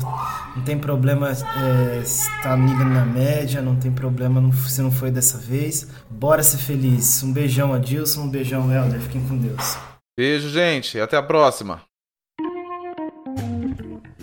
Não 0.57 0.63
tem 0.65 0.77
problema 0.77 1.31
é, 1.31 2.01
estar 2.03 2.57
na 2.57 3.05
média, 3.05 3.63
não 3.63 3.77
tem 3.77 3.93
problema 3.93 4.41
não, 4.41 4.53
se 4.53 4.83
não 4.83 4.91
foi 4.91 5.11
dessa 5.11 5.39
vez. 5.39 5.87
Bora 6.11 6.43
ser 6.43 6.59
feliz. 6.59 7.23
Um 7.23 7.33
beijão, 7.33 7.73
Adilson. 7.73 8.23
Um 8.23 8.29
beijão, 8.29 8.73
Helder. 8.73 9.01
Fiquem 9.01 9.23
com 9.27 9.39
Deus. 9.39 9.79
Beijo, 10.19 10.49
gente. 10.49 10.99
Até 10.99 11.17
a 11.17 11.23
próxima. 11.23 11.81